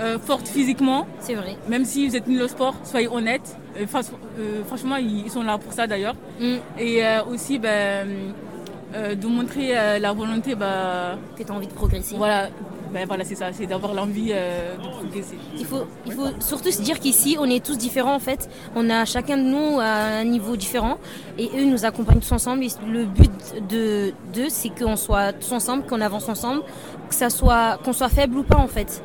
euh, 0.00 0.18
forte 0.18 0.46
physiquement, 0.48 1.06
C'est 1.20 1.34
vrai. 1.34 1.56
même 1.68 1.84
si 1.86 2.06
vous 2.08 2.16
êtes 2.16 2.26
nul 2.26 2.42
au 2.42 2.48
sport, 2.48 2.74
soyez 2.84 3.08
honnête. 3.08 3.56
Euh, 3.80 3.86
fa- 3.86 4.00
euh, 4.38 4.62
franchement, 4.66 4.96
ils 4.96 5.22
ils 5.26 5.30
sont 5.30 5.42
là 5.42 5.56
pour 5.56 5.72
ça 5.72 5.86
d'ailleurs. 5.86 6.16
Mm. 6.40 6.54
Et 6.78 7.04
euh, 7.06 7.24
aussi, 7.24 7.58
bah, 7.58 7.68
euh, 7.68 9.14
de 9.14 9.26
montrer 9.26 9.78
euh, 9.78 9.98
la 9.98 10.12
volonté, 10.12 10.54
bah, 10.54 11.16
Que 11.36 11.42
tu 11.44 11.50
as 11.50 11.54
envie 11.54 11.66
de 11.66 11.72
progresser. 11.72 12.16
voilà, 12.16 12.48
bah, 12.94 13.00
voilà 13.08 13.24
c'est 13.24 13.34
ça, 13.34 13.52
c'est 13.52 13.66
d'avoir 13.66 13.92
l'envie 13.92 14.30
euh, 14.30 14.76
de 14.76 14.88
progresser. 14.88 15.36
Il 15.58 15.66
faut, 15.66 15.84
il 16.06 16.12
faut 16.12 16.28
surtout 16.38 16.70
se 16.70 16.80
dire 16.80 17.00
qu'ici, 17.00 17.36
on 17.40 17.44
est 17.44 17.64
tous 17.64 17.76
différents 17.76 18.14
en 18.14 18.20
fait. 18.20 18.48
On 18.76 18.88
a 18.88 19.04
chacun 19.04 19.36
de 19.36 19.42
nous 19.42 19.80
à 19.80 20.20
un 20.20 20.24
niveau 20.24 20.56
différent 20.56 20.98
et 21.36 21.50
eux 21.58 21.64
nous 21.64 21.84
accompagnent 21.84 22.20
tous 22.20 22.30
ensemble. 22.30 22.62
Et 22.62 22.68
le 22.88 23.04
but 23.04 23.32
de 23.68 24.12
d'eux, 24.32 24.48
c'est 24.48 24.68
qu'on 24.68 24.94
soit 24.94 25.32
tous 25.32 25.50
ensemble, 25.50 25.84
qu'on 25.86 26.00
avance 26.00 26.28
ensemble, 26.28 26.62
que 27.08 27.16
ça 27.16 27.30
soit, 27.30 27.78
qu'on 27.84 27.92
soit 27.92 28.08
faible 28.08 28.38
ou 28.38 28.44
pas 28.44 28.58
en 28.58 28.68
fait. 28.68 29.02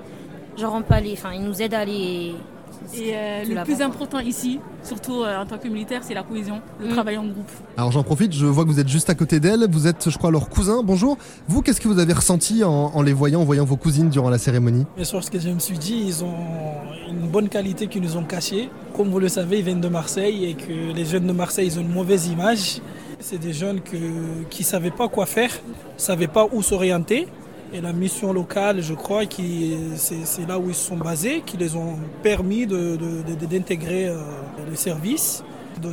Genre 0.56 0.76
on 0.76 0.84
peut 0.84 0.94
aller, 0.94 1.14
enfin 1.14 1.32
ils 1.34 1.44
nous 1.44 1.60
aident 1.60 1.74
à 1.74 1.80
aller. 1.80 2.36
Et 2.94 3.12
euh, 3.14 3.44
le 3.46 3.64
plus 3.64 3.82
important 3.82 4.20
ici, 4.20 4.60
surtout 4.84 5.22
euh, 5.22 5.38
en 5.42 5.46
tant 5.46 5.58
que 5.58 5.68
militaire, 5.68 6.02
c'est 6.04 6.14
la 6.16 6.24
cohésion, 6.24 6.62
le 6.80 6.88
Mm. 6.88 6.92
travail 6.92 7.18
en 7.18 7.24
groupe. 7.28 7.50
Alors 7.78 7.92
j'en 7.92 8.04
profite, 8.04 8.34
je 8.34 8.46
vois 8.48 8.64
que 8.66 8.70
vous 8.70 8.80
êtes 8.80 8.88
juste 8.88 9.10
à 9.10 9.16
côté 9.16 9.40
d'elle, 9.40 9.68
vous 9.70 9.86
êtes 9.88 10.10
je 10.10 10.18
crois 10.18 10.32
leur 10.32 10.50
cousin, 10.50 10.82
bonjour. 10.84 11.18
Vous, 11.48 11.62
qu'est-ce 11.62 11.80
que 11.82 11.88
vous 11.88 12.00
avez 12.00 12.14
ressenti 12.14 12.64
en, 12.64 12.72
en 12.72 13.02
les 13.02 13.14
voyant, 13.14 13.42
en 13.42 13.46
voyant 13.46 13.66
vos 13.66 13.76
cousines 13.78 14.10
durant 14.10 14.30
la 14.30 14.38
cérémonie? 14.40 14.86
Bien 14.96 15.06
sûr, 15.06 15.24
ce 15.24 15.30
que 15.30 15.40
je 15.40 15.50
me 15.50 15.60
suis 15.60 15.78
dit, 15.78 16.04
ils 16.08 16.24
ont 16.24 16.34
une 17.10 17.28
bonne 17.28 17.48
qualité 17.50 17.88
qu'ils 17.88 18.02
nous 18.02 18.18
ont 18.18 18.24
cachée. 18.24 18.70
Comme 18.96 19.10
vous 19.10 19.20
le 19.20 19.30
savez, 19.30 19.60
ils 19.60 19.64
viennent 19.66 19.82
de 19.82 19.88
Marseille 19.90 20.46
et 20.46 20.54
que 20.56 20.94
les 20.96 21.06
jeunes 21.06 21.28
de 21.28 21.34
Marseille, 21.34 21.68
ils 21.68 21.78
ont 21.78 21.82
une 21.84 21.94
mauvaise 21.94 22.28
image. 22.28 22.82
C'est 23.20 23.38
des 23.38 23.54
jeunes 23.54 23.82
que, 23.82 23.98
qui 24.50 24.62
ne 24.64 24.68
savaient 24.68 24.92
pas 24.92 25.10
quoi 25.10 25.26
faire, 25.26 25.52
ne 25.52 26.00
savaient 26.02 26.28
pas 26.28 26.48
où 26.52 26.62
s'orienter. 26.64 27.28
Et 27.72 27.82
la 27.82 27.94
mission 27.94 28.34
locale, 28.34 28.82
je 28.82 28.94
crois, 28.96 29.26
qui 29.26 29.76
c'est 29.96 30.48
là 30.48 30.58
où 30.58 30.70
ils 30.70 30.76
se 30.76 30.88
sont 30.88 30.98
basés, 30.98 31.44
qui 31.46 31.56
les 31.58 31.76
ont 31.76 31.98
permis 32.24 32.66
de- 32.66 32.98
de- 32.98 33.46
d'intégrer 33.46 34.08
euh, 34.08 34.18
le 34.70 34.76
service. 34.76 35.44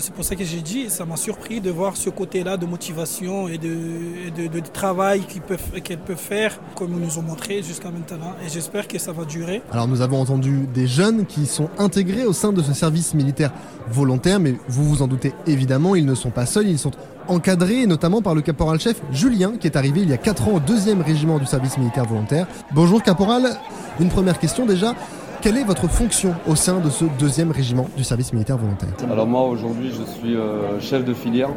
C'est 0.01 0.12
pour 0.12 0.25
ça 0.25 0.35
que 0.35 0.43
j'ai 0.43 0.62
dit, 0.62 0.91
ça 0.91 1.05
m'a 1.05 1.15
surpris 1.17 1.61
de 1.61 1.71
voir 1.71 1.97
ce 1.97 2.11
côté-là 2.11 2.57
de 2.57 2.67
motivation 2.67 3.47
et 3.47 3.57
de, 3.57 4.61
travail 4.73 5.21
qu'ils 5.21 5.43
peuvent- 5.43 5.81
qu'elles 5.85 6.01
peuvent 6.01 6.17
faire, 6.17 6.59
comme 6.75 6.93
ils 6.95 7.07
nous 7.07 7.19
ont 7.19 7.23
montré 7.23 7.62
jusqu'à 7.62 7.91
maintenant. 7.93 8.35
Et 8.45 8.49
j'espère 8.49 8.89
que 8.89 8.99
ça 8.99 9.12
va 9.12 9.25
durer. 9.25 9.62
Alors 9.71 9.87
nous 9.87 10.01
avons 10.01 10.21
entendu 10.21 10.67
des 10.75 10.89
jeunes 10.89 11.25
qui 11.25 11.47
sont 11.47 11.69
intégrés 11.79 12.25
au 12.27 12.33
sein 12.33 12.53
de 12.53 12.62
ce 12.62 12.73
service 12.73 13.15
militaire 13.15 13.53
volontaire, 13.89 14.41
mais 14.41 14.57
vous 14.67 14.85
vous 14.89 15.03
en 15.03 15.07
doutez 15.07 15.33
évidemment, 15.47 15.95
ils 15.95 16.05
ne 16.07 16.17
sont 16.17 16.31
pas 16.31 16.47
seuls, 16.47 16.67
ils 16.69 16.79
sont 16.81 16.91
encadrés 17.29 17.87
notamment 17.87 18.23
par 18.23 18.35
le 18.35 18.43
caporal-chef 18.43 19.01
Julien 19.12 19.53
qui 19.59 19.67
est 19.67 19.77
arrivé 19.77 20.01
il 20.03 20.11
y 20.11 20.12
a 20.12 20.17
4 20.17 20.49
ans 20.49 20.53
au 20.55 20.61
deuxième 20.61 21.01
régiment 21.01 21.39
du 21.39 21.47
service 21.47 21.79
militaire 21.79 22.05
volontaire. 22.05 22.47
Bonjour 22.73 23.03
caporal, 23.03 23.59
une 24.01 24.09
première 24.09 24.39
question 24.39 24.67
déjà. 24.67 24.95
Quelle 25.43 25.59
est 25.59 25.65
votre 25.65 25.89
fonction 25.89 26.35
au 26.49 26.57
sein 26.57 26.81
de 26.81 26.91
ce 26.91 27.05
deuxième 27.19 27.51
régiment 27.51 27.89
du 27.97 28.05
service 28.05 28.33
militaire 28.33 28.57
volontaire 28.57 28.89
Alors 29.11 29.27
moi 29.27 29.43
aujourd'hui 29.43 29.91
je 29.91 30.03
suis 30.19 30.35
euh, 30.35 30.81
chef 30.81 31.05
de 31.05 31.15
filière, 31.15 31.51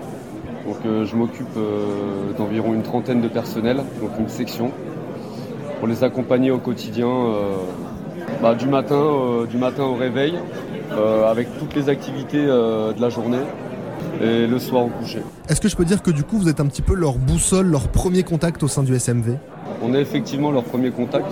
donc 0.67 0.77
euh, 0.85 1.05
je 1.05 1.15
m'occupe 1.15 1.47
euh, 1.57 2.33
d'environ 2.37 2.73
une 2.73 2.83
trentaine 2.83 3.21
de 3.21 3.27
personnels, 3.27 3.81
donc 4.01 4.11
une 4.19 4.29
section, 4.29 4.71
pour 5.79 5.87
les 5.87 6.03
accompagner 6.03 6.51
au 6.51 6.59
quotidien 6.59 7.07
bah, 8.41 8.53
du, 8.53 8.67
matin, 8.67 8.95
au 8.95 9.95
réveil, 9.95 10.35
avec 11.25 11.47
toutes 11.57 11.73
les 11.73 11.87
activités 11.87 12.45
de 12.45 12.99
la 13.01 13.09
journée 13.09 13.39
et 14.21 14.47
le 14.47 14.59
soir 14.59 14.85
au 14.85 14.89
coucher. 14.89 15.21
Est-ce 15.47 15.61
que 15.61 15.67
je 15.69 15.75
peux 15.75 15.85
dire 15.85 16.01
que 16.01 16.11
du 16.11 16.23
coup 16.23 16.37
vous 16.37 16.49
êtes 16.49 16.59
un 16.59 16.65
petit 16.67 16.81
peu 16.81 16.93
leur 16.95 17.13
boussole, 17.17 17.67
leur 17.67 17.87
premier 17.87 18.23
contact 18.23 18.61
au 18.63 18.67
sein 18.67 18.83
du 18.83 18.93
SMV 18.95 19.35
On 19.83 19.93
est 19.93 20.01
effectivement 20.01 20.51
leur 20.51 20.63
premier 20.63 20.91
contact, 20.91 21.31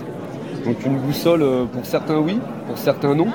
donc 0.66 0.86
une 0.86 0.98
boussole 0.98 1.42
euh, 1.44 1.66
pour 1.66 1.86
certains 1.86 2.18
oui, 2.18 2.40
pour 2.68 2.78
certains 2.78 3.16
non. 3.16 3.28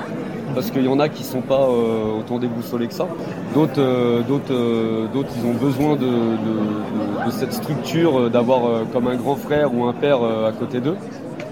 Parce 0.55 0.69
qu'il 0.69 0.83
y 0.83 0.87
en 0.87 0.99
a 0.99 1.09
qui 1.09 1.23
ne 1.23 1.27
sont 1.27 1.41
pas 1.41 1.61
euh, 1.67 2.19
autant 2.19 2.37
déboussolés 2.37 2.85
que 2.87 2.93
ça. 2.93 3.07
D'autres, 3.55 3.79
euh, 3.81 4.21
d'autres, 4.21 4.53
euh, 4.53 5.07
d'autres, 5.11 5.29
ils 5.41 5.47
ont 5.47 5.53
besoin 5.55 5.95
de, 5.95 6.01
de- 6.05 6.05
de- 6.05 7.25
de 7.25 7.31
cette 7.31 7.53
structure, 7.53 8.29
d'avoir 8.29 8.61
comme 8.91 9.07
un 9.07 9.15
grand 9.15 9.35
frère 9.35 9.73
ou 9.73 9.85
un 9.85 9.93
père 9.93 10.19
à 10.21 10.51
côté 10.51 10.79
d'eux. 10.79 10.95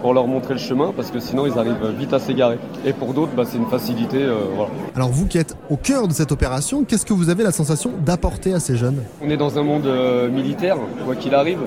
Pour 0.02 0.14
leur 0.14 0.28
montrer 0.28 0.56
le 0.56 0.60
chemin 0.60 0.92
parce 0.96 1.12
que 1.12 1.20
sinon 1.20 1.46
ils 1.46 1.58
arrivent 1.58 1.94
vite 1.98 2.14
à 2.14 2.20
s'égarer. 2.20 2.58
Et 2.86 2.94
pour 2.94 3.14
d'autres, 3.14 3.32
bah, 3.36 3.44
c'est 3.46 3.58
une 3.58 3.68
facilité. 3.68 4.18
euh, 4.18 4.36
voilà. 4.56 4.72
Alors 4.96 5.10
vous 5.10 5.28
qui 5.28 5.38
êtes 5.38 5.56
au 5.70 5.78
cœur 5.78 6.08
de 6.08 6.14
cette 6.14 6.32
opération, 6.32 6.84
qu'est-ce 6.84 7.06
que 7.06 7.14
vous 7.14 7.30
avez 7.30 7.44
la 7.44 7.52
sensation 7.52 7.92
d'apporter 8.04 8.54
à 8.54 8.60
ces 8.60 8.76
jeunes? 8.76 9.04
On 9.24 9.30
est 9.30 9.38
dans 9.38 9.58
un 9.60 9.64
monde 9.64 9.86
euh, 9.86 10.30
militaire, 10.30 10.78
quoi 11.06 11.16
qu'il 11.16 11.36
arrive. 11.36 11.60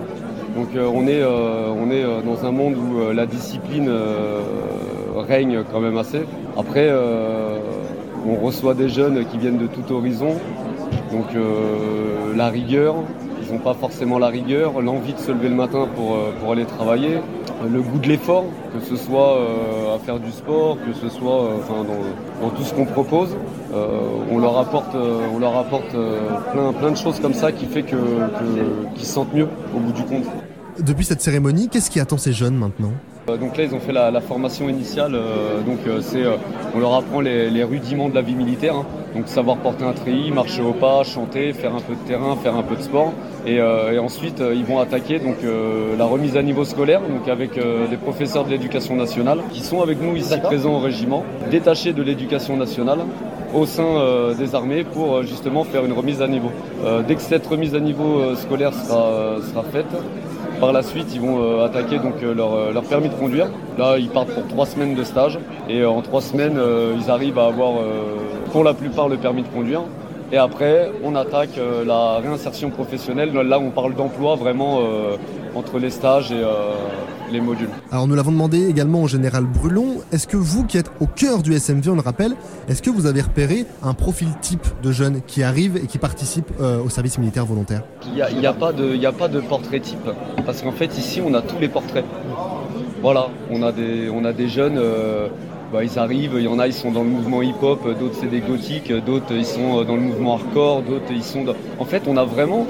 Donc 0.57 0.69
euh, 0.77 0.89
on 0.93 1.07
est, 1.07 1.25
on 1.25 1.91
est 1.91 2.05
dans 2.25 2.47
un 2.47 2.53
monde 2.53 2.77
où 2.77 3.13
la 3.13 3.27
discipline 3.27 3.91
règne 5.17 5.65
quand 5.73 5.81
même 5.81 5.97
assez. 5.99 6.23
Après, 6.57 6.93
on 8.25 8.37
reçoit 8.37 8.75
des 8.75 8.89
jeunes 8.89 9.25
qui 9.27 9.39
viennent 9.39 9.59
de 9.59 9.67
tout 9.67 9.93
horizon. 9.93 10.35
Donc 11.11 11.27
la 12.37 12.49
rigueur, 12.51 12.95
n'ont 13.55 13.61
pas 13.61 13.75
forcément 13.75 14.19
la 14.19 14.29
rigueur, 14.29 14.81
l'envie 14.81 15.13
de 15.15 15.19
se 15.19 15.33
lever 15.33 15.49
le 15.49 15.55
matin 15.55 15.87
pour, 15.97 16.15
euh, 16.15 16.33
pour 16.41 16.53
aller 16.53 16.65
travailler, 16.65 17.19
le 17.71 17.81
goût 17.81 17.99
de 17.99 18.09
l'effort, 18.09 18.45
que 18.73 18.81
ce 18.85 18.97
soit 18.97 19.37
euh, 19.39 19.95
à 19.95 19.99
faire 19.99 20.19
du 20.19 20.31
sport, 20.31 20.77
que 20.85 20.93
ce 20.93 21.09
soit 21.09 21.43
euh, 21.45 21.57
enfin, 21.61 21.85
dans, 21.85 22.47
dans 22.47 22.51
tout 22.55 22.63
ce 22.63 22.75
qu'on 22.75 22.85
propose. 22.85 23.37
On 24.31 24.39
leur 24.39 24.57
apporte, 24.59 24.95
on 25.35 25.39
leur 25.41 25.57
apporte 25.57 25.91
plein, 26.53 26.73
plein 26.73 26.91
de 26.93 26.97
choses 26.97 27.19
comme 27.19 27.35
ça 27.35 27.51
qui 27.51 27.67
fait 27.67 27.83
que, 27.83 27.97
que- 27.97 28.95
qu'ils 28.95 29.05
se 29.07 29.13
sentent 29.15 29.35
mieux 29.35 29.49
au 29.75 29.81
bout 29.81 29.93
du 29.93 30.03
compte. 30.05 30.25
Depuis 30.79 31.05
cette 31.05 31.21
cérémonie, 31.21 31.69
qu'est-ce 31.69 31.91
qui 31.91 31.99
attend 31.99 32.17
ces 32.19 32.33
jeunes 32.33 32.55
maintenant? 32.57 32.93
Donc 33.27 33.57
là, 33.57 33.65
ils 33.65 33.75
ont 33.75 33.81
fait 33.81 33.93
la, 33.93 34.11
la 34.13 34.21
formation 34.21 34.69
initiale. 34.69 35.15
euh, 35.15 35.61
donc 35.63 35.79
euh, 35.89 36.01
c'est, 36.03 36.23
euh, 36.23 36.37
on 36.75 36.79
leur 36.79 36.95
apprend 36.95 37.21
les, 37.21 37.51
les 37.51 37.65
rudiments 37.65 38.09
de 38.09 38.15
la 38.15 38.23
vie 38.23 38.35
militaire. 38.35 38.75
hein. 38.77 38.87
Donc 39.15 39.29
savoir 39.29 39.59
porter 39.59 39.85
un 39.85 39.93
treillis, 39.93 40.33
marcher 40.33 40.63
au 40.63 40.73
pas, 40.73 41.05
chanter, 41.05 41.53
faire 41.53 41.75
un 41.75 41.81
peu 41.81 41.95
de 41.95 42.09
terrain, 42.09 42.35
faire 42.37 42.57
un 42.57 42.63
peu 42.63 42.75
de 42.75 42.83
sport. 42.83 43.13
Et, 43.47 43.61
euh, 43.61 43.93
et 43.93 43.99
ensuite, 43.99 44.41
euh, 44.41 44.55
ils 44.55 44.65
vont 44.65 44.81
attaquer 44.81 45.21
donc 45.21 45.37
euh, 45.45 45.97
la 45.97 46.05
remise 46.05 46.37
à 46.37 46.43
niveau 46.43 46.65
scolaire, 46.65 47.01
donc 47.01 47.29
avec 47.29 47.57
euh, 47.57 47.87
des 47.87 47.97
professeurs 47.97 48.45
de 48.45 48.51
l'éducation 48.51 48.97
nationale 48.97 49.39
qui 49.53 49.61
sont 49.61 49.83
avec 49.83 50.01
nous 50.03 50.17
ici 50.17 50.35
présents 50.43 50.75
au 50.75 50.81
régiment, 50.81 51.25
détachés 51.51 51.93
de 51.93 52.03
l'éducation 52.03 52.57
nationale 52.57 53.01
au 53.55 53.67
sein 53.67 53.85
euh, 53.85 54.35
des 54.35 54.57
armées 54.57 54.83
pour 54.83 55.17
euh, 55.17 55.23
justement 55.23 55.63
faire 55.63 55.85
une 55.85 55.93
remise 55.93 56.21
à 56.21 56.27
niveau. 56.27 56.51
Euh, 56.85 57.03
dès 57.07 57.15
que 57.15 57.23
cette 57.23 57.47
remise 57.47 57.75
à 57.77 57.81
niveau 57.81 58.35
scolaire 58.35 58.75
sera, 58.75 59.05
euh, 59.05 59.41
sera 59.43 59.63
faite, 59.63 59.87
par 60.61 60.73
la 60.73 60.83
suite, 60.83 61.09
ils 61.15 61.21
vont 61.21 61.43
euh, 61.43 61.65
attaquer 61.65 61.99
donc 61.99 62.15
euh, 62.23 62.35
leur, 62.35 62.55
euh, 62.55 62.73
leur 62.73 62.85
permis 62.85 63.09
de 63.09 63.15
conduire. 63.15 63.49
Là, 63.77 63.99
ils 63.99 64.09
partent 64.09 64.31
pour 64.31 64.47
trois 64.47 64.67
semaines 64.67 64.95
de 64.95 65.05
stage 65.05 65.39
et 65.69 65.81
euh, 65.81 65.91
en 65.91 66.01
trois 66.01 66.21
semaines, 66.21 66.57
euh, 66.57 66.95
ils 66.99 67.11
arrivent 67.11 67.39
à 67.39 67.47
avoir 67.47 67.73
euh, 67.73 68.17
pour 68.55 68.63
la 68.63 68.73
plupart 68.73 69.09
le 69.09 69.17
permis 69.17 69.43
de 69.43 69.49
conduire. 69.49 69.83
Et 70.31 70.37
après, 70.37 70.93
on 71.03 71.17
attaque 71.17 71.59
euh, 71.59 71.85
la 71.85 72.19
réinsertion 72.19 72.71
professionnelle. 72.71 73.33
Là, 73.33 73.59
on 73.59 73.71
parle 73.71 73.97
d'emploi 73.97 74.37
vraiment 74.37 74.79
euh, 74.81 75.17
entre 75.57 75.81
les 75.81 75.91
stages 75.91 76.31
et 76.31 76.37
euh, 76.37 76.71
les 77.33 77.41
modules. 77.41 77.69
Alors 77.91 78.07
nous 78.07 78.15
l'avons 78.15 78.31
demandé 78.31 78.69
également 78.69 79.03
au 79.03 79.09
général 79.09 79.43
Brulon, 79.45 79.97
est-ce 80.13 80.29
que 80.29 80.37
vous 80.37 80.63
qui 80.67 80.79
êtes 80.79 80.89
au 81.01 81.07
cœur 81.07 81.43
du 81.43 81.53
SMV, 81.53 81.89
on 81.91 81.95
le 81.97 82.01
rappelle, 82.01 82.37
est-ce 82.69 82.81
que 82.81 82.91
vous 82.91 83.07
avez 83.07 83.23
repéré 83.23 83.67
un 83.83 83.93
profil 83.93 84.29
type 84.41 84.67
de 84.85 84.93
jeunes 84.93 85.21
qui 85.27 85.43
arrivent 85.43 85.77
et 85.77 85.87
qui 85.89 85.99
participent 85.99 86.53
au 86.61 86.89
service 86.89 87.19
militaire 87.19 87.47
volontaire? 87.47 87.83
Il 88.07 88.13
n'y 88.15 88.23
a, 88.23 88.31
y 88.31 88.47
a 88.47 88.53
pas 88.53 88.73
de- 88.73 88.95
y 88.95 89.07
a 89.07 89.13
pas 89.13 89.27
de 89.27 89.41
portrait 89.41 89.81
type. 89.81 90.09
Parce 90.47 90.63
qu'en 90.63 90.71
fait, 90.73 90.97
ici, 90.97 91.21
on 91.27 91.35
a 91.35 91.43
tous 91.43 91.59
les 91.61 91.69
portraits. 91.69 92.05
Voilà, 93.03 93.27
on 93.51 93.63
a 93.65 93.73
des, 93.73 94.09
on 94.11 94.25
a 94.25 94.33
des 94.33 94.49
jeunes, 94.49 94.79
bah, 95.75 95.83
ils 95.83 95.99
arrivent, 95.99 96.35
il 96.37 96.45
y 96.45 96.47
en 96.47 96.61
a, 96.61 96.69
ils 96.69 96.73
sont 96.73 96.93
dans 96.93 97.03
le 97.03 97.09
mouvement 97.09 97.43
hip-hop, 97.43 97.99
d'autres 97.99 98.15
c'est 98.21 98.29
des 98.29 98.39
gothiques, 98.39 98.93
d'autres 98.93 99.33
ils 99.33 99.45
sont 99.45 99.81
euh, 99.81 99.85
dans 99.85 99.97
le 99.97 100.03
mouvement 100.03 100.35
hardcore, 100.35 100.83
d'autres 100.83 101.11
ils 101.11 101.25
sont. 101.25 101.45
En 101.81 101.85
fait, 101.85 102.05
on 102.07 102.17
a 102.17 102.25
vraiment, 102.25 102.65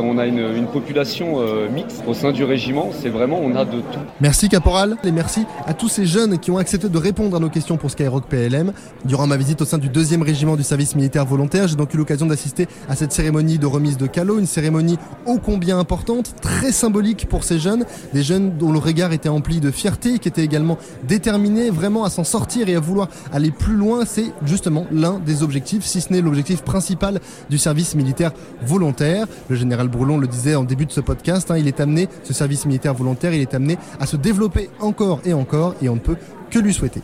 on 0.00 0.18
a 0.18 0.26
une, 0.26 0.66
population 0.66 1.40
euh, 1.40 1.68
mixte 1.68 2.02
au 2.06 2.14
sein 2.14 2.32
du 2.32 2.44
régiment, 2.44 2.90
c'est 2.92 3.08
vraiment, 3.08 3.40
on 3.42 3.54
a 3.54 3.64
de 3.64 3.80
tout. 3.80 4.00
Merci 4.20 4.48
Caporal 4.48 4.96
et 5.04 5.12
merci 5.12 5.44
à 5.66 5.74
tous 5.74 5.88
ces 5.88 6.06
jeunes 6.06 6.38
qui 6.38 6.50
ont 6.50 6.58
accepté 6.58 6.88
de 6.88 6.98
répondre 6.98 7.36
à 7.36 7.40
nos 7.40 7.48
questions 7.48 7.76
pour 7.76 7.90
Skyrock 7.90 8.24
PLM. 8.26 8.72
Durant 9.04 9.26
ma 9.26 9.36
visite 9.36 9.62
au 9.62 9.64
sein 9.64 9.78
du 9.78 9.88
deuxième 9.88 10.22
régiment 10.22 10.56
du 10.56 10.62
service 10.62 10.96
militaire 10.96 11.24
volontaire, 11.24 11.68
j'ai 11.68 11.76
donc 11.76 11.94
eu 11.94 11.96
l'occasion 11.96 12.26
d'assister 12.26 12.66
à 12.88 12.96
cette 12.96 13.12
cérémonie 13.12 13.58
de 13.58 13.66
remise 13.66 13.96
de 13.96 14.06
calots, 14.06 14.38
une 14.38 14.46
cérémonie 14.46 14.98
ô 15.24 15.38
combien 15.38 15.78
importante, 15.78 16.34
très 16.40 16.72
symbolique 16.72 17.28
pour 17.28 17.44
ces 17.44 17.58
jeunes, 17.58 17.84
des 18.12 18.22
jeunes 18.22 18.56
dont 18.58 18.72
le 18.72 18.78
regard 18.78 19.12
était 19.12 19.28
empli 19.28 19.60
de 19.60 19.70
fierté, 19.70 20.18
qui 20.18 20.28
étaient 20.28 20.44
également 20.44 20.78
déterminés 21.04 21.70
vraiment 21.70 22.04
à 22.04 22.10
s'en 22.10 22.24
sortir 22.24 22.68
et 22.68 22.74
à 22.74 22.80
vouloir 22.80 23.08
aller 23.32 23.50
plus 23.50 23.76
loin. 23.76 24.04
C'est 24.04 24.32
justement 24.44 24.86
l'un 24.90 25.18
des 25.18 25.42
objectifs, 25.42 25.84
si 25.84 26.00
ce 26.00 26.12
n'est 26.12 26.20
l'objectif 26.20 26.62
principal 26.62 27.20
du 27.48 27.58
service 27.58 27.94
militaire 27.94 28.32
volontaire. 28.62 29.26
Général 29.66 29.88
Bourlon 29.88 30.18
le 30.18 30.28
disait 30.28 30.54
en 30.54 30.62
début 30.62 30.86
de 30.86 30.92
ce 30.92 31.00
podcast, 31.00 31.50
hein, 31.50 31.58
il 31.58 31.66
est 31.66 31.80
amené, 31.80 32.08
ce 32.22 32.32
service 32.32 32.66
militaire 32.66 32.94
volontaire, 32.94 33.34
il 33.34 33.40
est 33.40 33.54
amené 33.54 33.78
à 33.98 34.06
se 34.06 34.16
développer 34.16 34.70
encore 34.80 35.20
et 35.24 35.32
encore 35.32 35.74
et 35.82 35.88
on 35.88 35.96
ne 35.96 36.00
peut 36.00 36.16
que 36.50 36.58
lui 36.60 36.72
souhaiter. 36.72 37.02